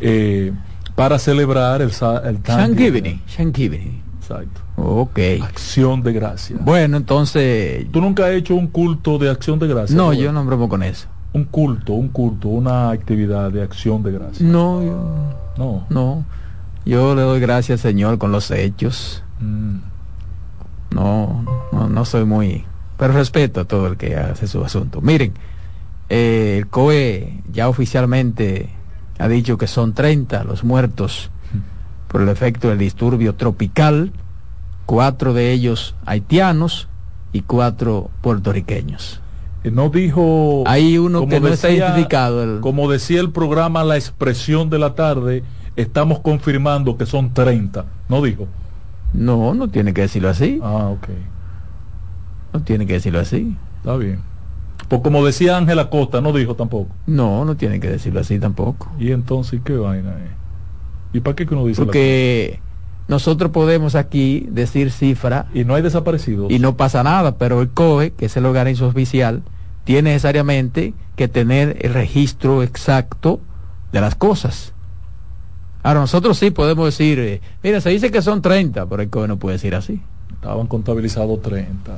[0.00, 0.52] eh,
[0.94, 1.90] para celebrar el,
[2.24, 4.02] el Thanksgiving.
[4.20, 4.60] Exacto.
[4.76, 5.18] Ok.
[5.42, 6.56] Acción de gracia.
[6.60, 7.86] Bueno, entonces.
[7.90, 9.96] ¿Tú nunca has hecho un culto de acción de gracia?
[9.96, 11.08] No, yo no bromo con eso.
[11.32, 14.46] Un culto, un culto, una actividad de acción de gracia.
[14.46, 14.96] No, yo.
[15.56, 15.86] No.
[15.88, 16.24] No.
[16.84, 19.22] Yo le doy gracias, Señor, con los hechos.
[19.42, 19.76] Mm.
[20.94, 22.64] No, no, no soy muy.
[22.98, 25.00] Pero respeto a todo el que hace su asunto.
[25.00, 25.32] Miren,
[26.08, 28.68] eh, el COE ya oficialmente
[29.18, 31.30] ha dicho que son 30 los muertos
[32.08, 34.12] por el efecto del disturbio tropical,
[34.84, 36.88] cuatro de ellos haitianos
[37.32, 39.20] y cuatro puertorriqueños.
[39.64, 40.64] Eh, No dijo.
[40.66, 42.42] Hay uno como que no está decía- identificado.
[42.42, 45.42] el- Como decía el programa La Expresión de la Tarde,
[45.76, 47.86] estamos confirmando que son 30.
[48.10, 48.46] No dijo.
[49.12, 50.60] No, no tiene que decirlo así.
[50.62, 51.08] Ah, ok.
[52.52, 53.56] No tiene que decirlo así.
[53.78, 54.20] Está bien.
[54.88, 56.90] Pues como decía Ángela Costa, no dijo tampoco.
[57.06, 58.90] No, no tiene que decirlo así tampoco.
[58.98, 60.30] Y entonces, ¿qué vaina es?
[61.14, 62.60] ¿Y para qué que uno dice la Porque
[63.08, 65.46] nosotros podemos aquí decir cifra?
[65.54, 66.50] Y no hay desaparecidos.
[66.50, 69.42] y no pasa nada, pero el COE, que es el organismo oficial,
[69.84, 73.40] tiene necesariamente que tener el registro exacto
[73.92, 74.71] de las cosas.
[75.82, 79.26] Ahora, nosotros sí podemos decir, eh, mira, se dice que son 30, pero el COE
[79.28, 80.00] no puede decir así.
[80.32, 81.92] Estaban contabilizados 30.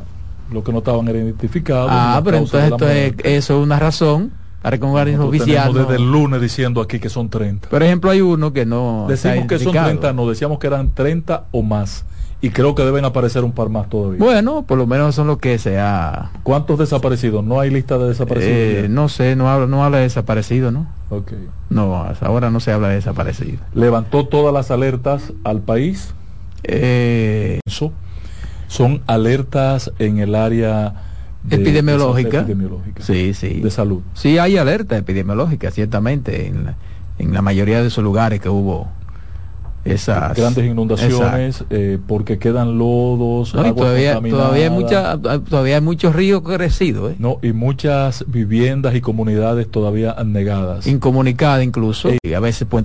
[0.53, 1.89] Lo que no estaban era identificados.
[1.93, 4.31] Ah, pero entonces esto es, eso es una razón
[4.63, 5.49] para que un organismo oficial...
[5.73, 7.69] tenemos no- desde el lunes diciendo aquí que son 30.
[7.69, 9.07] Por ejemplo, hay uno que no...
[9.09, 9.87] Decimos que son identificado.
[9.89, 12.05] 30, no, decíamos que eran 30 o más.
[12.45, 14.19] Y creo que deben aparecer un par más todavía.
[14.19, 16.31] Bueno, por lo menos son los que se ha...
[16.43, 17.43] ¿Cuántos desaparecidos?
[17.43, 18.55] No hay lista de desaparecidos.
[18.85, 20.87] Eh, no sé, no habla, no habla de desaparecido, ¿no?
[21.09, 21.33] Ok.
[21.71, 23.59] No, hasta ahora no se habla de desaparecido.
[23.75, 26.13] Levantó todas las alertas al país.
[26.65, 27.93] Eh, Eso.
[28.69, 30.95] Son alertas en el área
[31.45, 32.41] de- epidemiológica.
[32.41, 33.03] epidemiológica.
[33.03, 33.61] Sí, sí.
[33.61, 34.03] De salud.
[34.13, 36.75] Sí, hay alerta epidemiológica, ciertamente, en la,
[37.19, 38.89] en la mayoría de esos lugares que hubo
[39.85, 40.37] esas...
[40.37, 45.81] Grandes inundaciones, eh, porque quedan lodos, No, y agua todavía, todavía hay mucha, todavía hay
[45.81, 47.17] muchos ríos crecidos, ¿eh?
[47.19, 50.87] No, y muchas viviendas y comunidades todavía negadas.
[50.87, 52.83] incomunicadas incluso, y a veces pueden